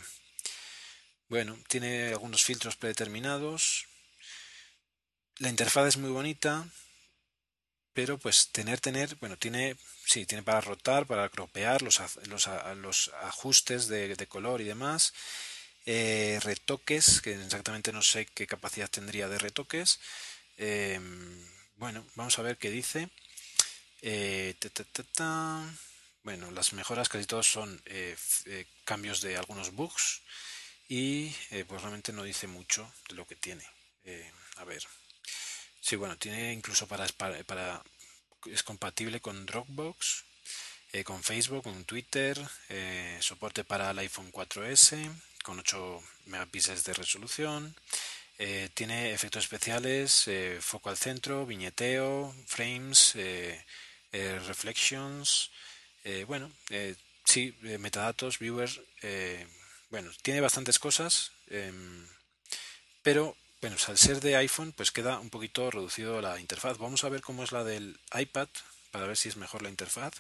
[1.28, 3.86] bueno, tiene algunos filtros predeterminados.
[5.38, 6.68] La interfaz es muy bonita,
[7.95, 13.11] pero pues tener, tener, bueno, tiene, sí, tiene para rotar, para cropear los, los, los
[13.22, 15.14] ajustes de, de, color y demás.
[15.86, 20.01] Eh, retoques, que exactamente no sé qué capacidad tendría de retoques.
[21.76, 23.09] Bueno, vamos a ver qué dice.
[24.03, 24.55] Eh,
[26.25, 28.16] bueno, las mejoras casi todos son eh,
[28.85, 30.23] cambios de algunos bugs
[30.89, 31.31] y
[31.66, 33.64] pues realmente no dice mucho de lo que tiene.
[34.57, 34.83] a ver.
[35.81, 37.07] Sí, bueno, tiene incluso para,
[37.47, 37.83] para
[38.47, 40.25] es compatible con Dropbox,
[41.05, 42.39] con Facebook, con Twitter,
[43.20, 45.11] soporte para el iPhone 4S,
[45.43, 47.75] con 8 megapíxeles de resolución.
[48.39, 53.64] Eh, tiene efectos especiales, eh, foco al centro, viñeteo, frames, eh,
[54.47, 55.51] reflections.
[56.26, 56.50] Bueno,
[57.24, 58.80] sí, metadatos, viewers.
[59.90, 62.07] bueno, tiene bastantes cosas, em,
[63.03, 66.78] pero bueno, al ser de iPhone, pues queda un poquito reducido la interfaz.
[66.78, 68.48] Vamos a ver cómo es la del iPad
[68.90, 70.14] para ver si es mejor la interfaz.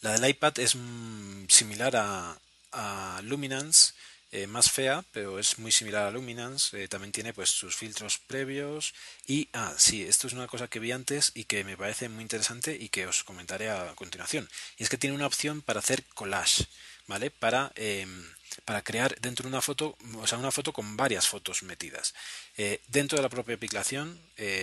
[0.00, 2.38] La del iPad es mm, similar a,
[2.72, 3.94] a Luminance,
[4.32, 6.80] eh, más fea, pero es muy similar a Luminance.
[6.80, 8.94] Eh, también tiene pues sus filtros previos.
[9.26, 12.22] Y, ah, sí, esto es una cosa que vi antes y que me parece muy
[12.22, 14.48] interesante y que os comentaré a continuación.
[14.78, 16.66] Y es que tiene una opción para hacer collage,
[17.08, 17.30] ¿vale?
[17.30, 18.24] Para, em,
[18.64, 22.14] para crear dentro de una foto, o sea, una foto con varias fotos metidas.
[22.56, 24.20] Eh, dentro de la propia aplicación,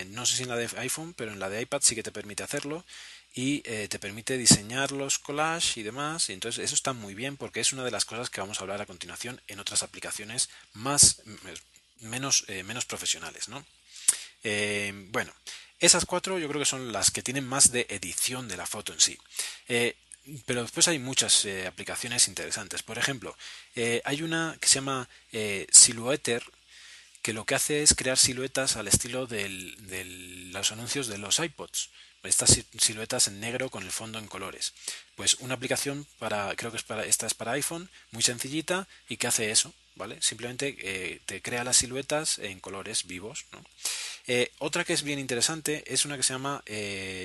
[0.07, 2.11] no sé si en la de iPhone, pero en la de iPad sí que te
[2.11, 2.83] permite hacerlo
[3.33, 6.29] y eh, te permite diseñar los collages y demás.
[6.29, 8.61] Y entonces eso está muy bien porque es una de las cosas que vamos a
[8.61, 11.21] hablar a continuación en otras aplicaciones más
[11.99, 13.47] menos, eh, menos profesionales.
[13.47, 13.63] ¿no?
[14.43, 15.31] Eh, bueno,
[15.79, 18.93] esas cuatro yo creo que son las que tienen más de edición de la foto
[18.93, 19.17] en sí.
[20.45, 22.83] Pero después hay muchas aplicaciones interesantes.
[22.83, 23.37] Por ejemplo,
[24.03, 25.07] hay una que se llama
[25.71, 26.43] Silhouetter,
[27.21, 29.47] que lo que hace es crear siluetas al estilo de
[30.51, 31.91] los anuncios de los iPods.
[32.23, 34.73] Estas siluetas en negro con el fondo en colores.
[35.15, 39.17] Pues una aplicación para, creo que es para, esta es para iPhone, muy sencillita y
[39.17, 40.21] que hace eso, ¿vale?
[40.21, 43.63] Simplemente te crea las siluetas en colores vivos, ¿no?
[44.59, 46.61] otra que es bien interesante es una que se llama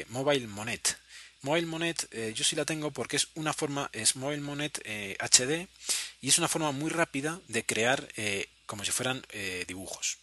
[0.09, 0.97] Mobile Monet.
[1.43, 4.79] Mobile Monet eh, yo sí la tengo porque es una forma, es Mobile Monet
[5.19, 5.69] HD eh,
[6.21, 9.23] y es una forma muy rápida de crear eh, como si fueran
[9.67, 10.19] dibujos.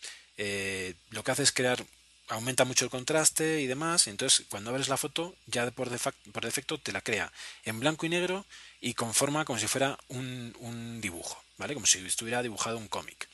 [1.11, 1.85] lo que hace es crear,
[2.29, 6.91] aumenta mucho el contraste y demás, entonces cuando abres la foto ya por, defecto te
[6.91, 7.31] la crea
[7.65, 8.45] en blanco y negro
[8.81, 11.73] y con forma como si fuera un, un dibujo, ¿vale?
[11.73, 13.27] Como si estuviera dibujado un cómic.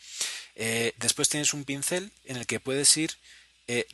[0.55, 3.11] después tienes un pincel en el que puedes ir
[3.67, 3.87] eh,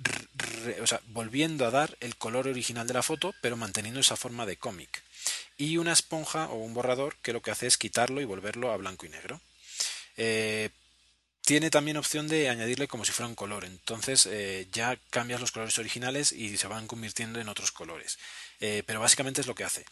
[1.07, 5.01] volviendo a dar el color original de la foto, pero manteniendo esa forma de cómic.
[5.57, 8.77] Y una esponja o un borrador que lo que hace es quitarlo y volverlo a
[8.77, 9.39] blanco y negro.
[10.17, 10.69] Eh,
[11.51, 15.51] tiene también opción de añadirle como si fuera un color, entonces eh, ya cambias los
[15.51, 18.19] colores originales y se van convirtiendo en otros colores.
[18.87, 19.83] pero básicamente es lo que hace.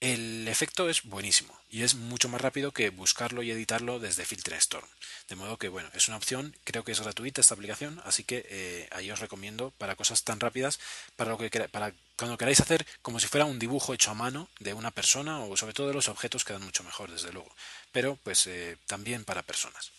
[0.00, 4.26] El efecto es buenísimo y es mucho más rápido que buscarlo y editarlo desde
[4.58, 4.86] Storm.
[5.30, 8.44] De modo que, bueno, es una opción, creo que es gratuita esta aplicación, así que
[8.50, 10.80] eh, ahí os recomiendo para cosas tan rápidas,
[11.16, 14.50] para, lo que, para cuando queráis hacer como si fuera un dibujo hecho a mano
[14.58, 17.50] de una persona o sobre todo de los objetos quedan mucho mejor, desde luego,
[17.90, 19.92] pero pues eh, también para personas.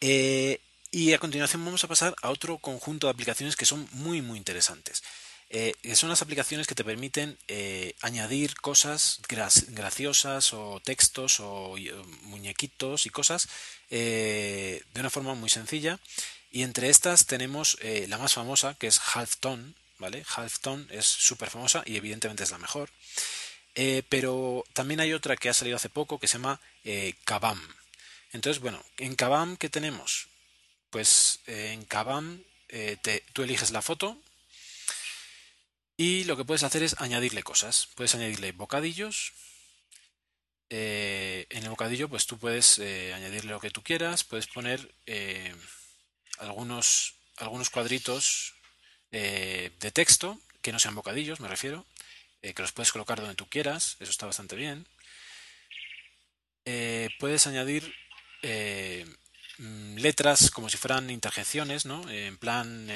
[0.00, 0.60] Eh,
[0.90, 4.38] y a continuación vamos a pasar a otro conjunto de aplicaciones que son muy muy
[4.38, 5.02] interesantes.
[5.48, 11.76] Eh, son las aplicaciones que te permiten eh, añadir cosas graciosas o textos o
[12.22, 13.48] muñequitos y cosas
[13.90, 16.00] eh, de una forma muy sencilla.
[16.50, 17.76] Y entre estas tenemos
[18.08, 20.24] la más famosa, que es Halftone, ¿vale?
[20.34, 22.90] Halftone es súper famosa y evidentemente es la mejor.
[24.08, 26.60] pero también hay otra que ha salido hace poco que se llama
[27.24, 27.60] Kabam.
[28.36, 30.28] Entonces, bueno, en Kabam, ¿qué tenemos?
[30.90, 32.42] Pues en Kabam
[33.32, 34.16] tú eliges la foto,
[35.96, 37.88] y lo que puedes hacer es añadirle cosas.
[37.94, 39.32] Puedes añadirle bocadillos.
[40.68, 44.24] Eh, en el bocadillo, pues tú puedes eh, añadirle lo que tú quieras.
[44.24, 45.54] Puedes poner eh,
[46.38, 48.52] algunos, algunos cuadritos
[49.10, 51.86] de texto que no sean bocadillos, me refiero.
[52.42, 53.96] que los puedes colocar donde tú quieras.
[53.98, 54.86] Eso está bastante bien.
[57.18, 57.94] puedes añadir
[59.58, 62.08] mm, letras como si fueran interjecciones, ¿no?
[62.10, 62.88] En plan,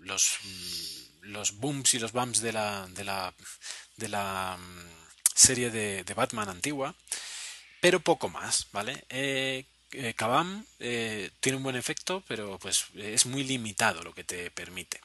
[0.00, 0.38] los
[1.22, 3.34] los booms y los bumps de la, de la,
[3.96, 4.88] de la mm,
[5.34, 6.94] serie de, Batman antigua,
[7.80, 9.04] pero poco más, ¿vale?
[9.08, 14.24] Eh, eh Kabam eh, tiene un buen efecto, pero pues es muy limitado lo que
[14.24, 15.00] te permite.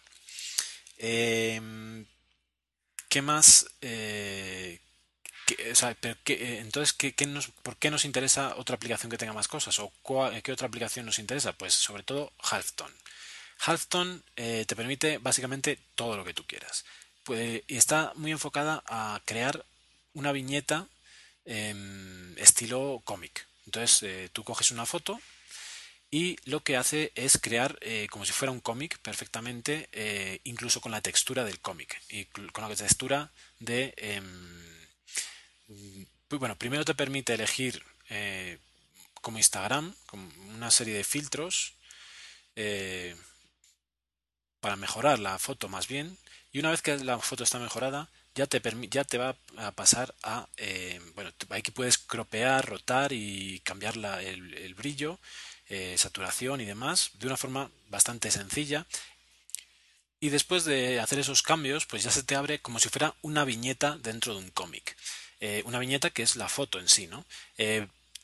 [3.09, 3.67] ¿Qué más?
[3.81, 4.79] Eh,
[5.57, 9.79] entonces, ¿qué, nos, ¿por qué nos interesa otra aplicación que tenga más cosas?
[9.79, 9.91] ¿O
[10.43, 11.53] qué otra aplicación nos interesa?
[11.53, 12.91] Pues sobre todo Halfton.
[13.59, 16.85] Halfton eh, te permite básicamente todo lo que tú quieras.
[17.29, 19.65] y está muy enfocada a crear
[20.13, 20.87] una viñeta
[21.45, 23.47] estilo cómic.
[23.65, 25.19] Entonces eh, tú coges una foto
[26.11, 29.89] y lo que hace es crear eh, como si fuera un cómic perfectamente,
[30.43, 33.93] incluso con la textura del cómic y con la textura de...
[35.67, 37.83] Em, bueno, primero te permite elegir
[39.21, 41.73] como Instagram, como una serie de filtros
[44.59, 46.17] para mejorar la foto más bien.
[46.51, 50.13] Y una vez que la foto está mejorada ya te, ya te va a pasar
[50.21, 55.19] a eh, bueno aquí puedes cropear rotar y cambiar el, brillo
[55.69, 58.85] eh, saturación y demás de una forma bastante sencilla.
[60.19, 63.43] Y después de hacer esos cambios pues ya se te abre como si fuera una
[63.43, 64.95] viñeta dentro de un cómic
[65.39, 67.25] eh, una viñeta que es la foto en sí no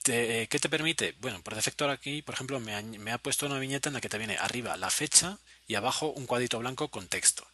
[0.04, 1.16] ¿Qué te permite?
[1.22, 4.18] Bueno, por defecto aquí, por ejemplo, me ha, puesto una viñeta en la que te
[4.18, 7.48] viene arriba la fecha y abajo un cuadrito blanco con texto.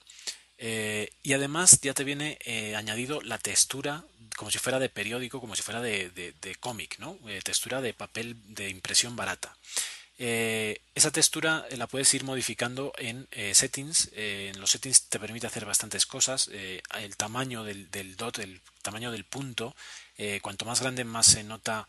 [0.57, 4.03] Eh, y además ya te viene eh, añadido la textura
[4.35, 7.19] como si fuera de periódico, como si fuera de, de, cómic, ¿no?
[7.27, 9.55] Eh, textura de papel de impresión barata.
[10.19, 14.11] Esa textura la puedes ir modificando en settings.
[14.13, 16.49] en los settings te permite hacer bastantes cosas.
[16.49, 19.75] el tamaño del, dot, el tamaño del punto,
[20.41, 21.87] cuanto más grande más se nota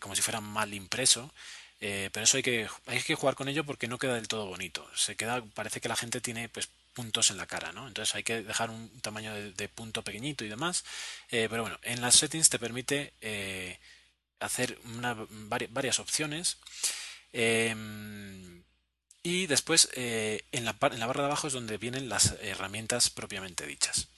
[0.00, 1.30] como si fuera mal impreso.
[1.80, 4.46] Eh, pero eso hay que, hay que jugar con ello porque no queda del todo
[4.46, 4.88] bonito.
[4.94, 7.86] Se queda, parece que la gente tiene pues puntos en la cara, ¿no?
[7.86, 10.84] Entonces hay que dejar un tamaño de, punto pequeñito y demás.
[11.30, 13.78] Eh, pero bueno, en las settings te permite eh,
[14.40, 14.78] hacer
[15.70, 16.58] varias opciones.
[17.32, 18.64] Em,
[19.22, 23.66] Y después en, la, en la barra de abajo es donde vienen las herramientas propiamente
[23.66, 24.08] dichas.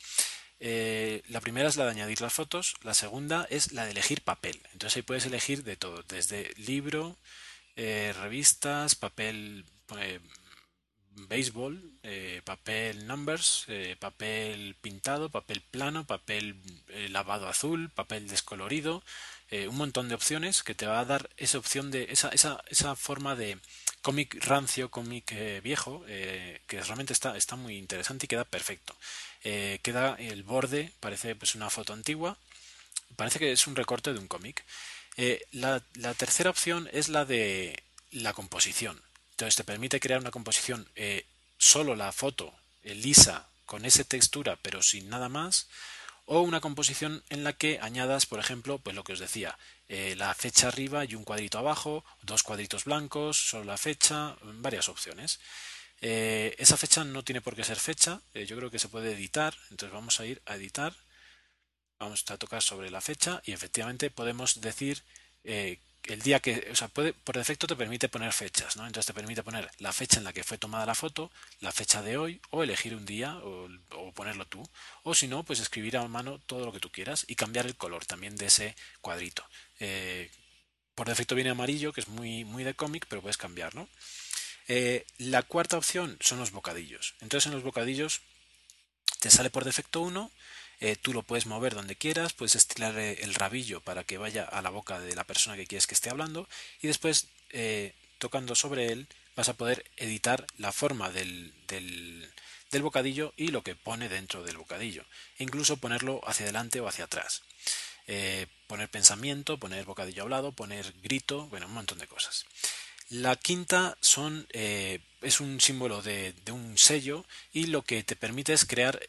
[0.60, 4.60] la primera es la de añadir las fotos, la segunda es la de elegir papel.
[4.72, 7.16] Entonces ahí puedes elegir de todo, desde libro,
[7.76, 9.64] revistas, papel
[11.28, 19.02] béisbol, eh, papel numbers, eh, papel pintado, papel plano, papel eh, lavado azul, papel descolorido,
[19.50, 22.94] un montón de opciones que te va a dar esa opción de esa, esa, esa
[22.94, 23.58] forma de
[24.02, 28.96] cómic rancio, cómic viejo, que realmente está, está muy interesante y queda perfecto.
[29.42, 32.38] queda el borde, parece pues una foto antigua,
[33.16, 34.64] parece que es un recorte de un cómic.
[35.50, 37.82] la, la tercera opción es la de
[38.12, 39.00] la composición.
[39.32, 41.24] Entonces te permite crear una composición eh,
[41.56, 45.68] solo la foto eh, lisa con esa textura pero sin nada más
[46.32, 49.58] o una composición en la que añadas por ejemplo pues lo que os decía
[49.88, 54.88] eh, la fecha arriba y un cuadrito abajo dos cuadritos blancos solo la fecha varias
[54.88, 55.40] opciones.
[56.00, 59.92] Esa fecha no tiene por qué ser fecha yo creo que se puede editar entonces
[59.92, 60.94] vamos a ir a editar
[61.98, 65.02] vamos a tocar sobre la fecha y efectivamente podemos decir
[66.04, 68.86] el día que, o sea, puede, por defecto te permite poner fechas, ¿no?
[68.86, 71.30] Entonces te permite poner la fecha en la que fue tomada la foto,
[71.60, 73.68] la fecha de hoy, o elegir un día, o,
[74.14, 74.62] ponerlo tú,
[75.02, 77.76] o si no, pues escribir a mano todo lo que tú quieras y cambiar el
[77.76, 79.44] color también de ese cuadrito.
[79.78, 80.30] Eh,
[80.94, 83.88] por defecto viene amarillo, que es muy, muy de cómic, pero puedes cambiarlo.
[84.68, 87.14] Eh, la cuarta opción son los bocadillos.
[87.20, 88.20] Entonces en los bocadillos
[89.20, 90.30] te sale por defecto uno
[90.80, 94.44] eh, tú lo puedes mover donde quieras, puedes estirar eh, el rabillo para que vaya
[94.44, 96.48] a la boca de la persona que quieres que esté hablando
[96.80, 99.06] y después eh, tocando sobre él
[99.36, 102.32] vas a poder editar la forma del, del,
[102.80, 105.04] bocadillo y lo que pone dentro del bocadillo
[105.38, 107.42] e incluso ponerlo hacia adelante o hacia atrás.
[108.66, 112.46] poner pensamiento, poner bocadillo hablado, poner grito, bueno, un montón de cosas.
[113.10, 118.64] La quinta son, es un símbolo de, un sello y lo que te permite es
[118.64, 119.00] crear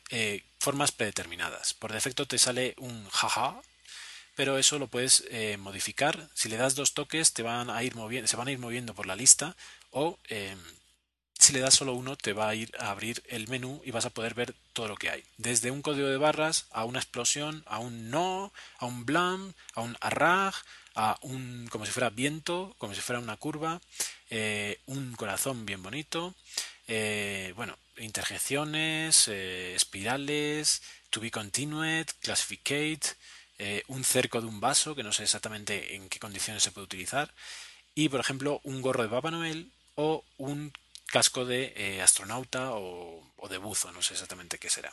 [0.61, 1.73] formas predeterminadas.
[1.73, 3.59] Por defecto te sale un jaja,
[4.35, 6.29] pero eso lo puedes eh, modificar.
[6.35, 8.93] Si le das dos toques te van a ir moviendo, se van a ir moviendo
[8.93, 9.55] por la lista
[9.89, 10.17] o
[11.41, 14.05] si le das solo uno te va a ir a abrir el menú y vas
[14.05, 15.23] a poder ver todo lo que hay.
[15.37, 19.81] Desde un código de barras a una explosión, a un no, a un blam, a
[19.81, 20.53] un arrag,
[20.93, 23.81] a un como si fuera viento, como si fuera una curva,
[24.29, 26.35] eh, un corazón bien bonito,
[26.87, 33.15] eh, bueno, interjecciones, eh, espirales, to be continued, classificate,
[33.87, 37.31] un cerco de un vaso, que no sé exactamente en qué condiciones se puede utilizar,
[37.93, 40.73] y por ejemplo un gorro de Papá Noel o un
[41.05, 44.91] casco de astronauta o, o de buzo, no sé exactamente qué será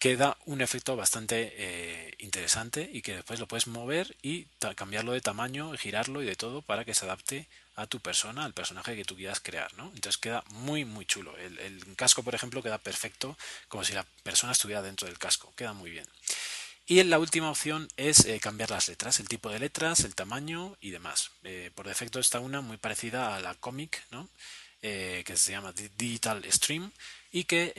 [0.00, 5.20] queda un efecto bastante eh, interesante y que después lo puedes mover y cambiarlo de
[5.20, 7.46] tamaño, girarlo y de todo para que se adapte
[7.76, 9.92] a tu persona, al personaje que tú quieras crear, ¿no?
[9.94, 11.36] Entonces queda muy muy chulo.
[11.36, 13.36] El, casco, por ejemplo, queda perfecto
[13.68, 16.06] como si la persona estuviera dentro del casco, queda muy bien.
[16.86, 20.78] Y la última opción es eh, cambiar las letras, el tipo de letras, el tamaño
[20.80, 21.30] y demás.
[21.44, 24.28] Eh, por defecto está una muy parecida a la comic, ¿no?
[24.80, 26.90] que se llama Digital Stream
[27.30, 27.74] y que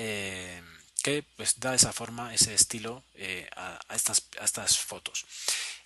[1.02, 5.26] que pues da esa forma, ese estilo eh, a, estas, fotos.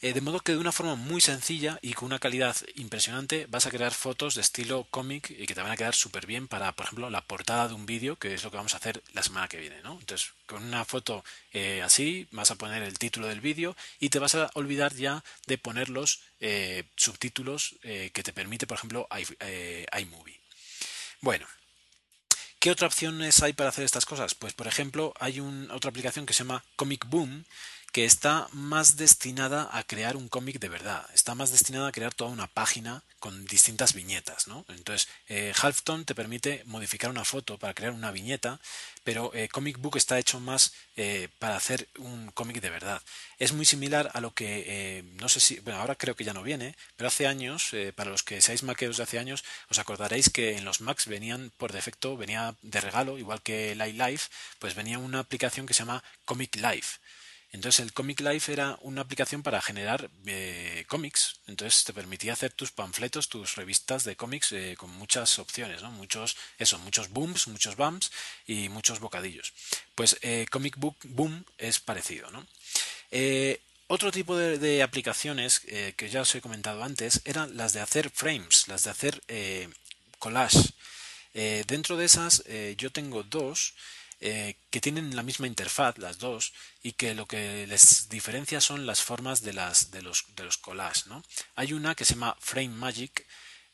[0.02, 3.66] Eh, de modo que de una forma muy sencilla y con una calidad impresionante vas
[3.66, 6.72] a crear fotos de estilo cómic y que te van a quedar súper bien para,
[6.74, 9.24] por ejemplo, la portada de un vídeo, que es lo que vamos a hacer la
[9.24, 9.82] semana que viene.
[9.82, 9.98] ¿no?
[10.00, 14.20] Entonces, con una foto eh, así vas a poner el título del vídeo y te
[14.20, 16.22] vas a olvidar ya de poner los
[16.96, 19.08] subtítulos que te permite, por ejemplo,
[19.98, 20.40] iMovie.
[21.22, 21.48] Bueno,
[22.66, 24.34] ¿Qué otras opciones hay para hacer estas cosas?
[24.34, 25.40] Pues por ejemplo hay
[25.70, 27.46] otra aplicación que se llama Comic Boom
[27.96, 32.14] que está más destinada a crear un cómic de verdad, está más destinada a crear
[32.14, 34.66] toda una página con distintas viñetas, ¿no?
[34.68, 38.60] Entonces, eh, Halfton te permite modificar una foto para crear una viñeta,
[39.06, 43.02] pero eh, Comic Book está hecho más eh, para hacer un cómic de verdad.
[43.40, 46.44] Es muy similar a lo que, no sé si, bueno, ahora creo que ya no
[46.44, 50.58] viene, pero hace años, para los que seáis maqueros de hace años, os acordaréis que
[50.58, 54.30] en los Macs venían por defecto, venía de regalo, igual que Light Life,
[54.60, 57.00] pues venía una aplicación que se llama Comic Life
[57.56, 61.40] entonces el Comic Life era una aplicación para generar eh, cómics.
[61.48, 65.90] Entonces te permitía hacer tus panfletos, tus revistas de cómics eh, con muchas opciones, ¿no?
[65.92, 68.12] Muchos, eso, muchos booms, muchos bumps
[68.46, 69.54] y muchos bocadillos.
[69.96, 72.46] Pues eh, Comic Book Boom es parecido, ¿no?
[73.88, 78.68] otro tipo de, aplicaciones que ya os he comentado antes eran las de hacer frames,
[78.68, 79.22] las de hacer
[80.20, 80.74] collage.
[81.68, 82.44] dentro de esas
[82.76, 83.74] yo tengo dos
[84.20, 88.86] eh, que tienen la misma interfaz las dos y que lo que les diferencia son
[88.86, 91.24] las formas de las de los de los collages ¿no?
[91.56, 93.26] hay una que se llama frame magic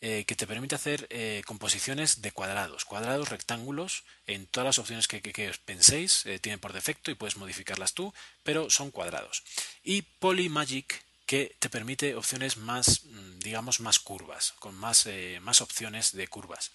[0.04, 5.08] eh, que te permite hacer eh, composiciones de cuadrados, cuadrados, rectángulos, en todas las opciones
[5.08, 8.12] que, que, penséis, tienen por defecto y puedes modificarlas tú,
[8.42, 9.44] pero son cuadrados.
[9.84, 15.08] Y Polymagic que te permite opciones más, mm, digamos, más curvas, con más,
[15.42, 16.72] más opciones de curvas.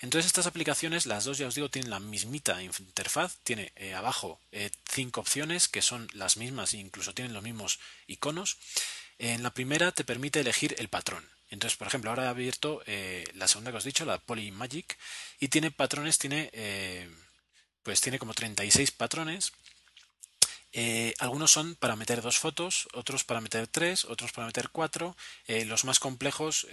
[0.00, 4.38] Entonces estas aplicaciones, las dos ya os digo, tienen la mismita interfaz, tiene abajo
[4.90, 8.58] cinco opciones que son las mismas e incluso tienen los mismos iconos.
[9.18, 11.24] En la primera te permite elegir el patrón.
[11.54, 14.98] Entonces, por ejemplo, ahora he abierto eh, la segunda que os he dicho, la Polymagic,
[15.38, 17.08] y tiene patrones, tiene, eh,
[17.82, 19.52] pues tiene como 36 patrones.
[20.76, 25.16] Eh, algunos son para meter dos fotos, otros para meter tres, otros para meter cuatro.
[25.46, 26.66] los más complejos,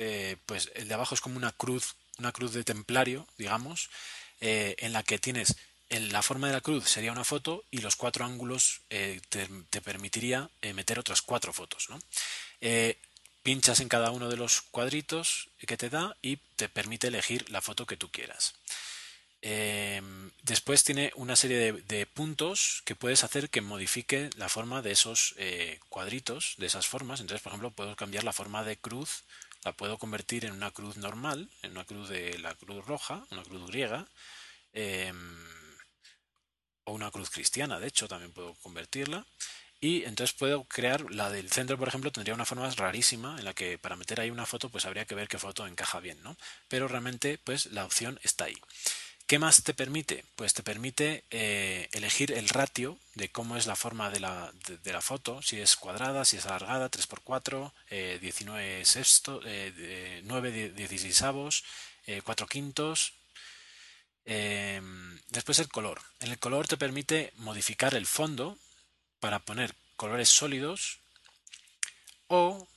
[0.48, 3.90] pues el de abajo es como una cruz, una cruz de templario, digamos,
[4.40, 5.56] en la que tienes
[5.90, 9.22] en la forma de la cruz sería una foto y los cuatro ángulos te,
[9.70, 11.90] te, permitiría meter otras cuatro fotos.
[13.44, 17.62] pinchas en cada uno de los cuadritos que te da y te permite elegir la
[17.62, 18.56] foto que tú quieras.
[19.42, 24.92] Em, después tiene una serie de, puntos que puedes hacer que modifique la forma de
[24.92, 27.22] esos eh, cuadritos, de esas formas.
[27.22, 29.24] Entonces, por ejemplo, puedo cambiar la forma de cruz,
[29.64, 33.44] la puedo convertir en una cruz normal, en una cruz de la cruz roja, una
[33.44, 34.08] cruz griega,
[34.74, 35.18] em,
[36.84, 39.26] o una cruz cristiana, de hecho, también puedo convertirla.
[39.80, 43.56] Y entonces puedo crear la del centro, por ejemplo, tendría una forma rarísima en la
[43.56, 46.38] que para meter ahí una foto, pues habría que ver qué foto encaja bien, ¿no?
[46.68, 48.56] Pero realmente, pues la opción está ahí.
[49.32, 50.26] ¿Qué más te permite?
[50.36, 54.52] Pues te permite eh, elegir el ratio de cómo es la forma de la,
[54.84, 60.74] de, la, foto, si es cuadrada, si es alargada, 3x4, eh, 19 sexto, eh, 9
[60.76, 61.64] 16 avos,
[62.26, 63.14] 4 quintos.
[64.26, 66.02] Em, después el color.
[66.20, 68.58] En el color te permite modificar el fondo,
[69.22, 71.00] para poner colores sólidos
[72.28, 72.68] o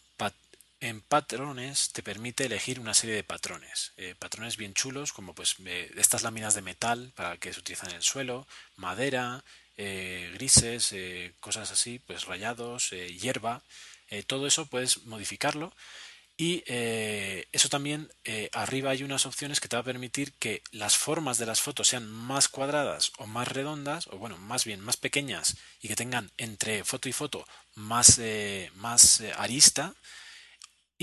[0.84, 5.56] en patrones te permite elegir una serie de patrones, eh, patrones bien chulos como pues
[5.96, 9.44] estas láminas de metal para que se utilizan en el suelo, madera,
[9.76, 13.62] eh, grises, eh, cosas así, pues rayados, hierba,
[14.26, 15.72] todo eso puedes modificarlo.
[16.36, 20.62] Y eh, eso también, eh, arriba hay unas opciones que te va a permitir que
[20.72, 24.80] las formas de las fotos sean más cuadradas o más redondas, o bueno, más bien
[24.80, 29.94] más pequeñas y que tengan entre foto y foto más, eh, más arista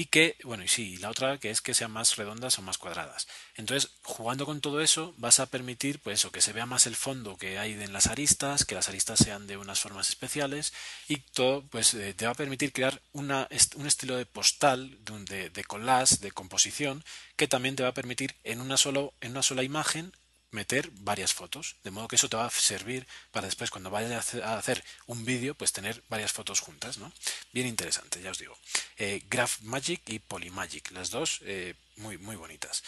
[0.02, 2.80] y que, bueno, y sí, la otra que es que sean más redondas o más
[2.80, 3.28] cuadradas.
[3.54, 6.96] Entonces, jugando con todo eso, vas a permitir, pues eso, que se vea más el
[6.96, 10.74] fondo que hay en las aristas, que las aristas sean de unas formas especiales
[11.08, 15.52] y todo, pues eh, te va a permitir crear una, un estilo de postal, de,
[15.52, 17.04] de collage, de composición,
[17.36, 20.14] que también te va a permitir en una, solo, en una sola imagen
[20.52, 24.36] meter varias fotos, de modo que eso te va a servir para después cuando vayas
[24.36, 27.12] a hacer un vídeo, pues tener varias fotos juntas, ¿no?
[27.54, 28.58] Bien interesante, ya os digo.
[28.98, 32.84] Eh, Graph Magic y Polymagic, las dos eh, muy, muy bonitas.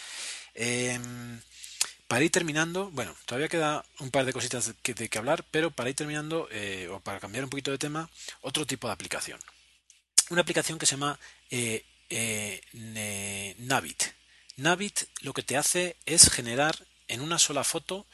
[0.54, 1.42] Em,
[2.08, 5.46] para ir terminando, bueno, todavía queda un par de cositas de que, de que hablar,
[5.50, 8.10] pero para ir terminando, eh, o para cambiar un poquito de tema,
[8.42, 9.40] otro tipo de aplicación.
[10.30, 11.20] Una aplicación que se llama
[13.58, 14.04] Navit.
[14.58, 18.06] Navit lo que te hace es generar en una sola foto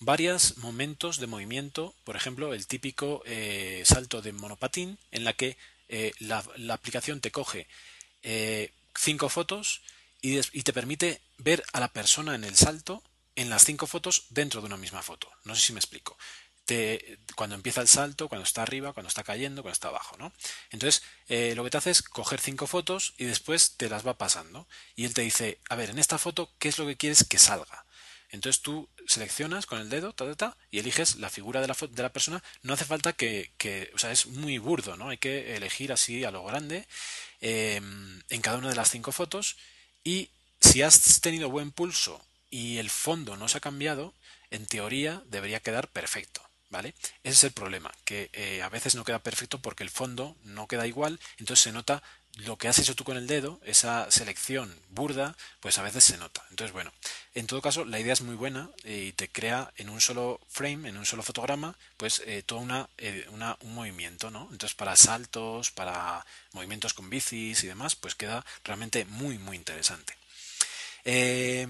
[0.00, 5.56] varios momentos de movimiento, por ejemplo, el típico eh, salto de monopatín, en la que
[5.88, 7.66] eh, la, aplicación te coge
[8.22, 9.82] eh, cinco fotos
[10.20, 13.02] y, te permite ver a la persona en el salto
[13.36, 15.30] en las cinco fotos dentro de una misma foto.
[15.44, 16.16] No sé si me explico.
[17.36, 20.32] cuando empieza el salto, cuando está arriba, cuando está cayendo, cuando está abajo, ¿no?
[20.70, 24.66] Entonces, lo que te hace es coger cinco fotos y después te las va pasando.
[24.96, 27.38] Y él te dice, a ver, en esta foto, ¿qué es lo que quieres que
[27.38, 27.85] salga?
[28.30, 32.12] Entonces tú seleccionas con el dedo ta, y eliges la figura de la, de la
[32.12, 32.42] persona.
[32.62, 35.08] No hace falta que, que, o sea, es muy burdo, ¿no?
[35.08, 36.86] Hay que elegir así a lo grande
[37.40, 39.56] em, en cada una de las cinco fotos.
[40.04, 44.14] Y si has tenido buen pulso y el fondo no se ha cambiado,
[44.50, 46.42] en teoría debería quedar perfecto.
[46.68, 46.94] ¿Vale?
[47.22, 50.66] Ese es el problema, que eh, a veces no queda perfecto porque el fondo no
[50.66, 52.02] queda igual, entonces se nota
[52.36, 56.18] lo que has hecho tú con el dedo, esa selección burda, pues a veces se
[56.18, 56.44] nota.
[56.50, 56.92] Entonces, bueno,
[57.34, 60.88] en todo caso, la idea es muy buena y te crea en un solo frame,
[60.88, 62.60] en un solo fotograma, pues eh, todo
[62.98, 64.48] eh, una, un movimiento, ¿no?
[64.52, 70.14] Entonces, para saltos, para movimientos con bicis y demás, pues queda realmente muy, muy interesante.
[71.08, 71.68] Eh,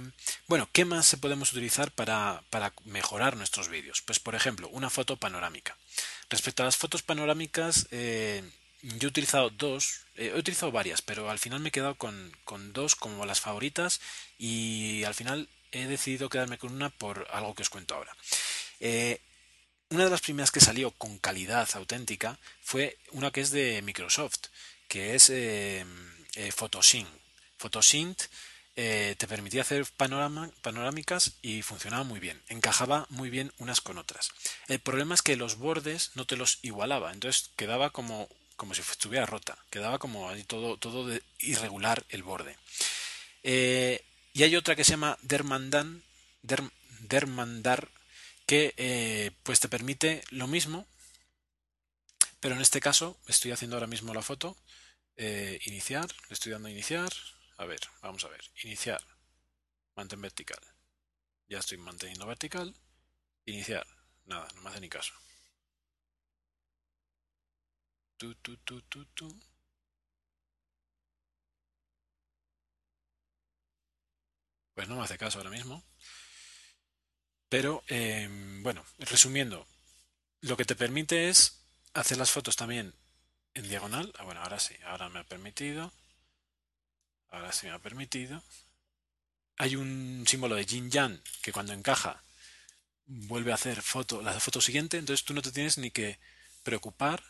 [0.49, 4.03] bueno, ¿qué más podemos utilizar para, para mejorar nuestros vídeos?
[4.03, 5.77] Pues, por ejemplo, una foto panorámica.
[6.31, 8.43] Respecto a las fotos panorámicas, eh,
[8.99, 12.33] yo he utilizado dos, eh, he utilizado varias, pero al final me he quedado con,
[12.73, 14.01] dos como las favoritas
[14.39, 18.17] y al final he decidido quedarme con una por algo que os cuento ahora.
[18.81, 19.21] Eh,
[19.91, 24.47] una de las primeras que salió con calidad auténtica fue una que es de Microsoft,
[24.89, 25.85] que es eh,
[26.55, 27.09] Photosync.
[27.59, 28.19] Photosync
[28.79, 32.43] eh, te permitía hacer panorámicas y funcionaba muy bien.
[32.49, 34.33] Encajaba muy bien unas con otras.
[34.69, 38.81] El problema es que los bordes no te los igualaba, entonces quedaba como, como si
[38.81, 42.57] estuviera rota, quedaba como todo, todo de irregular el borde.
[43.43, 46.03] Eh, y hay otra que se llama Dermandan,
[47.01, 47.89] Dermandar,
[48.47, 50.87] que eh, pues te permite lo mismo,
[52.41, 54.57] pero en este caso estoy haciendo ahora mismo la foto,
[55.65, 57.11] iniciar, le estoy dando a iniciar,
[57.59, 58.45] a ver, vamos a ver.
[58.65, 59.01] Iniciar.
[59.95, 60.61] Mantén vertical.
[61.49, 62.74] Ya estoy manteniendo vertical.
[63.47, 63.87] Iniciar.
[64.27, 65.15] Nada, no me hace ni caso.
[68.19, 68.57] Tu, tu.
[74.75, 75.83] Pues no me hace caso ahora mismo.
[77.49, 79.67] Pero, em, bueno, resumiendo,
[80.41, 81.63] lo que te permite es
[81.95, 82.95] hacer las fotos también
[83.55, 84.13] en diagonal.
[84.19, 85.93] Ah, bueno, ahora sí, ahora me ha permitido
[87.37, 88.43] ahora sí me ha permitido.
[89.59, 92.23] Hay un símbolo de yin yang que cuando encaja
[93.07, 96.19] vuelve a hacer foto, la foto siguiente, entonces tú no te tienes ni que
[96.63, 97.23] preocupar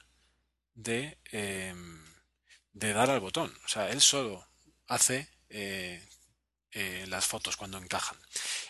[0.77, 2.05] de, em,
[2.73, 3.53] de dar al botón.
[3.65, 4.47] O sea, él solo
[4.86, 6.01] hace eh,
[6.73, 8.19] eh, las fotos cuando encajan.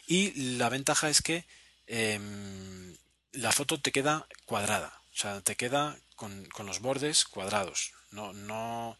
[0.06, 1.44] Y la ventaja es que
[1.86, 2.96] em,
[3.32, 5.00] la foto te queda cuadrada.
[5.12, 7.92] O sea, te queda con, con los bordes cuadrados.
[8.10, 8.96] No, no,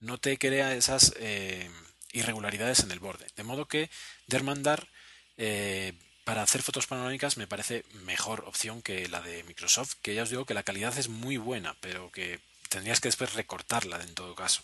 [0.00, 1.70] no te crea esas eh,
[2.12, 3.26] irregularidades en el borde.
[3.36, 3.90] De modo que
[4.26, 4.88] Dermandar
[5.36, 10.22] eh, para hacer fotos panorámicas me parece mejor opción que la de Microsoft, que ya
[10.22, 12.40] os digo que la calidad es muy buena, pero que
[12.70, 14.62] tendrías que después recortarla en todo caso.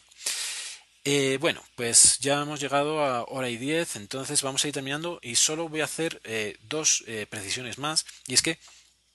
[1.04, 5.20] Eh, bueno, pues ya hemos llegado a hora y diez, entonces vamos a ir terminando
[5.22, 6.22] y solo voy a hacer
[6.62, 8.06] dos precisiones más.
[8.26, 8.58] Y es que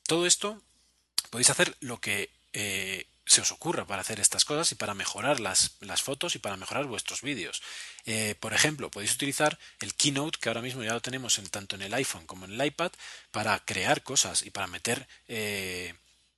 [0.08, 0.62] todo esto
[1.32, 2.30] podéis hacer lo que
[3.26, 6.58] se os ocurra para hacer estas cosas y para mejorar las, las fotos y para
[6.58, 7.62] mejorar vuestros vídeos.
[8.06, 11.76] Eh, por ejemplo, podéis utilizar el Keynote, que ahora mismo ya lo tenemos en, tanto
[11.76, 12.92] en el iPhone como en el iPad,
[13.32, 15.94] para crear cosas y para meter eh,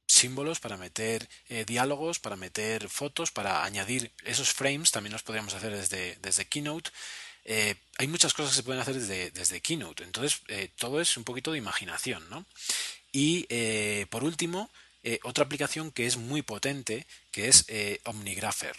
[0.07, 5.53] símbolos, para meter eh, diálogos, para meter fotos, para añadir esos frames, también los podríamos
[5.53, 6.91] hacer desde, desde Keynote.
[7.97, 10.41] hay muchas cosas que se pueden hacer desde, desde Keynote, entonces
[10.77, 12.45] todo es un poquito de imaginación, ¿no?
[13.11, 13.45] Y
[14.05, 14.69] por último,
[15.03, 18.75] eh, otra aplicación que es muy potente, que es eh, Omnigrapher.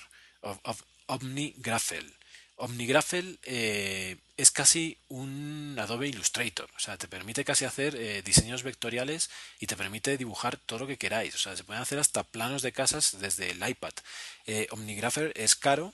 [1.07, 2.15] Omnigraphel.
[2.57, 9.31] Omnigraphel eh, es casi un Adobe Illustrator, o sea, te permite casi hacer diseños vectoriales
[9.61, 12.63] y te permite dibujar todo lo que queráis, o sea, se pueden hacer hasta planos
[12.63, 13.93] de casas desde el iPad.
[14.71, 15.93] Omnigrapher es caro,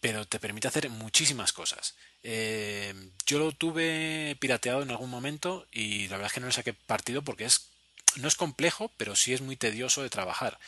[0.00, 1.94] pero te permite hacer muchísimas cosas.
[2.22, 6.72] yo lo tuve pirateado en algún momento y la verdad es que no le saqué
[6.74, 7.72] partido porque es
[8.16, 10.58] no es complejo, pero sí es muy tedioso de trabajar,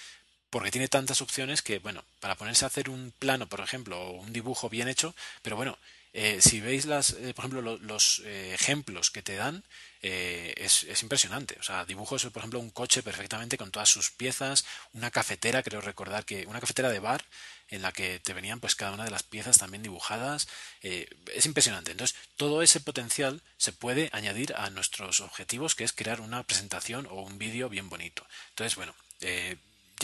[0.55, 4.13] porque tiene tantas opciones que, bueno, para ponerse a hacer un plano, por ejemplo, o
[4.13, 5.13] un dibujo bien hecho,
[5.43, 5.77] pero bueno,
[6.13, 9.65] eh, si veis las, eh, por ejemplo, los eh, ejemplos que te dan,
[10.01, 11.57] es, es, impresionante.
[11.59, 15.81] O sea, dibujos, por ejemplo, un coche perfectamente con todas sus piezas, una cafetera, creo
[15.81, 17.25] recordar que una cafetera de bar
[17.69, 20.47] en la que te venían pues cada una de las piezas también dibujadas.
[20.83, 21.91] es impresionante.
[21.91, 27.07] Entonces, todo ese potencial se puede añadir a nuestros objetivos, que es crear una presentación
[27.11, 28.25] o un vídeo bien bonito.
[28.51, 28.95] Entonces, bueno,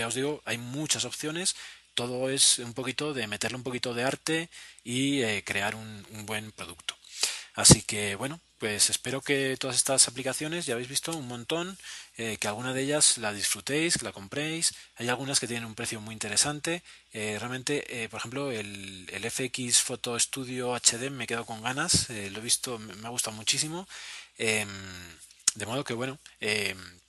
[0.00, 1.54] ya os digo, hay muchas opciones
[1.94, 4.48] todo es un poquito de meterle un poquito de arte
[4.84, 6.96] y eh, crear un, buen producto.
[7.54, 11.76] Así que bueno, pues espero que todas estas aplicaciones, ya habéis visto un montón,
[12.16, 14.72] eh, que alguna de ellas la disfrutéis, que la compréis.
[14.96, 16.82] Hay algunas que tienen un precio muy interesante.
[17.12, 22.42] Eh, realmente, por ejemplo, el, FX Photo Studio HD me quedo con ganas, lo he
[22.42, 23.86] visto, me ha gustado muchísimo.
[24.38, 24.68] Em,
[25.54, 26.99] de modo que bueno, em,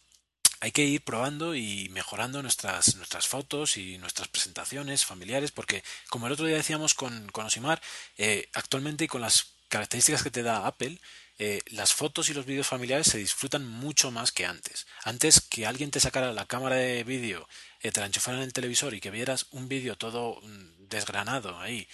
[0.61, 6.27] hay que ir probando y mejorando nuestras, nuestras fotos y nuestras presentaciones familiares, porque como
[6.27, 7.81] el otro día decíamos con, con Osimar,
[8.17, 10.99] eh, actualmente y con las características que te da Apple,
[11.39, 14.85] eh, las fotos y los vídeos familiares se disfrutan mucho más que antes.
[15.03, 17.49] Antes que alguien te sacara la cámara de vídeo,
[17.81, 21.59] eh, te la enchufara en el televisor y que vieras un vídeo todo mm, desgranado
[21.59, 21.87] ahí,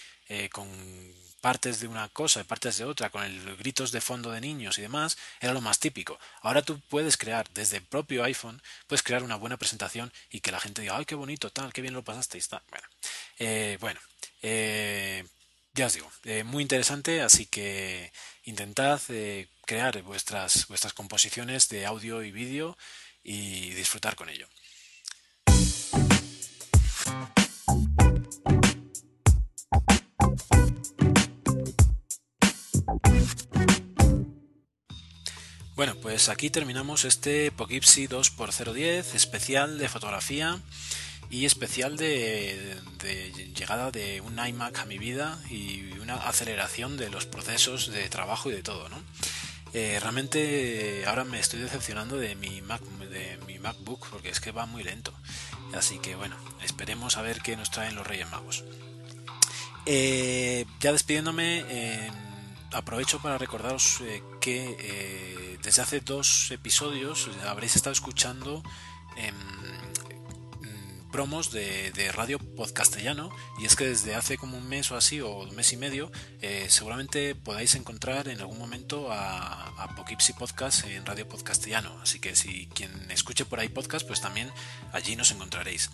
[0.52, 0.68] con
[1.40, 4.78] partes de una cosa y partes de otra, con el gritos de fondo de niños
[4.78, 6.18] y demás, era lo más típico.
[6.42, 10.52] Ahora tú puedes crear desde el propio iPhone, puedes crear una buena presentación y que
[10.52, 12.62] la gente diga, ay, qué bonito, tal, qué bien lo pasaste y está.
[12.70, 12.88] Bueno,
[13.38, 14.00] eh, bueno
[14.42, 15.24] eh,
[15.74, 18.12] ya os digo, eh, muy interesante, así que
[18.44, 19.00] intentad
[19.64, 22.76] crear vuestras, vuestras composiciones de audio y vídeo
[23.22, 24.48] y disfrutar con ello.
[35.78, 40.60] Bueno, pues aquí terminamos este Poughkeepsie 2x010 especial de fotografía
[41.30, 42.76] y especial de,
[43.54, 48.50] llegada de un iMac a mi vida y una aceleración de los procesos de trabajo
[48.50, 49.00] y de todo, ¿no?
[49.72, 54.50] Eh, realmente ahora me estoy decepcionando de mi, Mac, de mi MacBook porque es que
[54.50, 55.14] va muy lento.
[55.74, 56.34] Así que bueno,
[56.64, 58.64] esperemos a ver qué nos traen los Reyes Magos.
[59.86, 62.10] Eh, ya despidiéndome,
[62.72, 68.62] aprovecho para recordaros eh, eh, desde hace dos episodios habréis estado escuchando
[69.16, 69.78] mm,
[71.10, 73.30] promos de, de, radio podcastellano.
[73.58, 76.12] Y es que desde hace como un mes o así o un mes y medio
[76.40, 79.94] eh, seguramente podáis encontrar en algún momento a, a
[80.38, 81.98] Podcast en radio podcastellano.
[82.02, 84.50] Así que si quien escuche por ahí podcast pues también
[84.92, 85.90] allí nos encontraréis.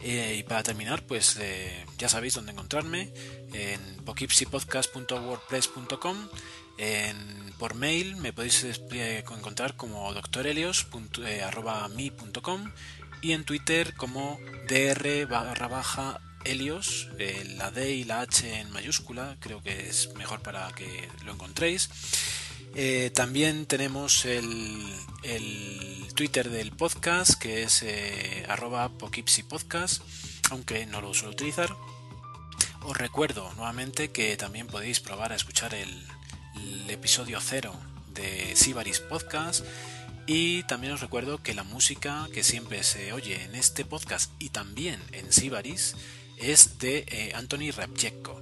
[0.00, 3.12] Eh, y para terminar pues eh, ya sabéis dónde encontrarme
[3.52, 6.28] en poughkeepsiepodcast.wordpress.com
[7.58, 12.72] por mail me podéis eh, encontrar como doctorelios.mi.com
[13.20, 18.70] y en Twitter como dr barra baja Helios, eh, la D y la H en
[18.72, 21.88] mayúscula, creo que es mejor para que lo encontréis.
[22.74, 24.92] Eh, también tenemos el,
[25.22, 28.90] el, Twitter del podcast, que es eh, arroba
[29.48, 30.02] Podcast,
[30.50, 31.74] aunque no lo suelo utilizar.
[32.82, 36.06] Os recuerdo nuevamente que también podéis probar a escuchar el,
[36.62, 37.74] el episodio cero
[38.14, 39.64] de Sibaris Podcast
[40.26, 44.50] y también os recuerdo que la música que siempre se oye en este podcast y
[44.50, 45.96] también en Sibaris
[46.38, 48.40] es de eh, Anthony Rabchevko.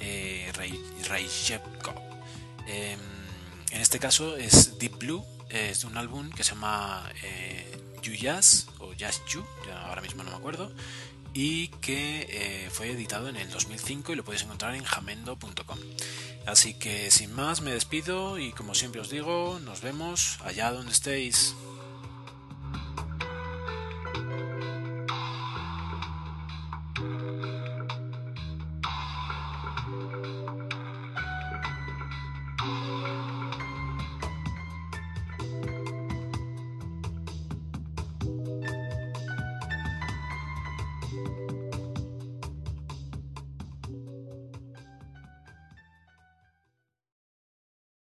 [0.00, 0.52] Eh,
[2.66, 2.96] eh,
[3.70, 8.12] en este caso es Deep Blue, es de un álbum que se llama eh, You
[8.12, 9.44] Jazz o Jazz You,
[9.86, 10.72] ahora mismo no me acuerdo,
[11.32, 15.78] y que fue editado en el 2005 y lo podéis encontrar en jamendo.com.
[16.46, 20.92] Así que sin más me despido y como siempre os digo, nos vemos allá donde
[20.92, 21.54] estéis.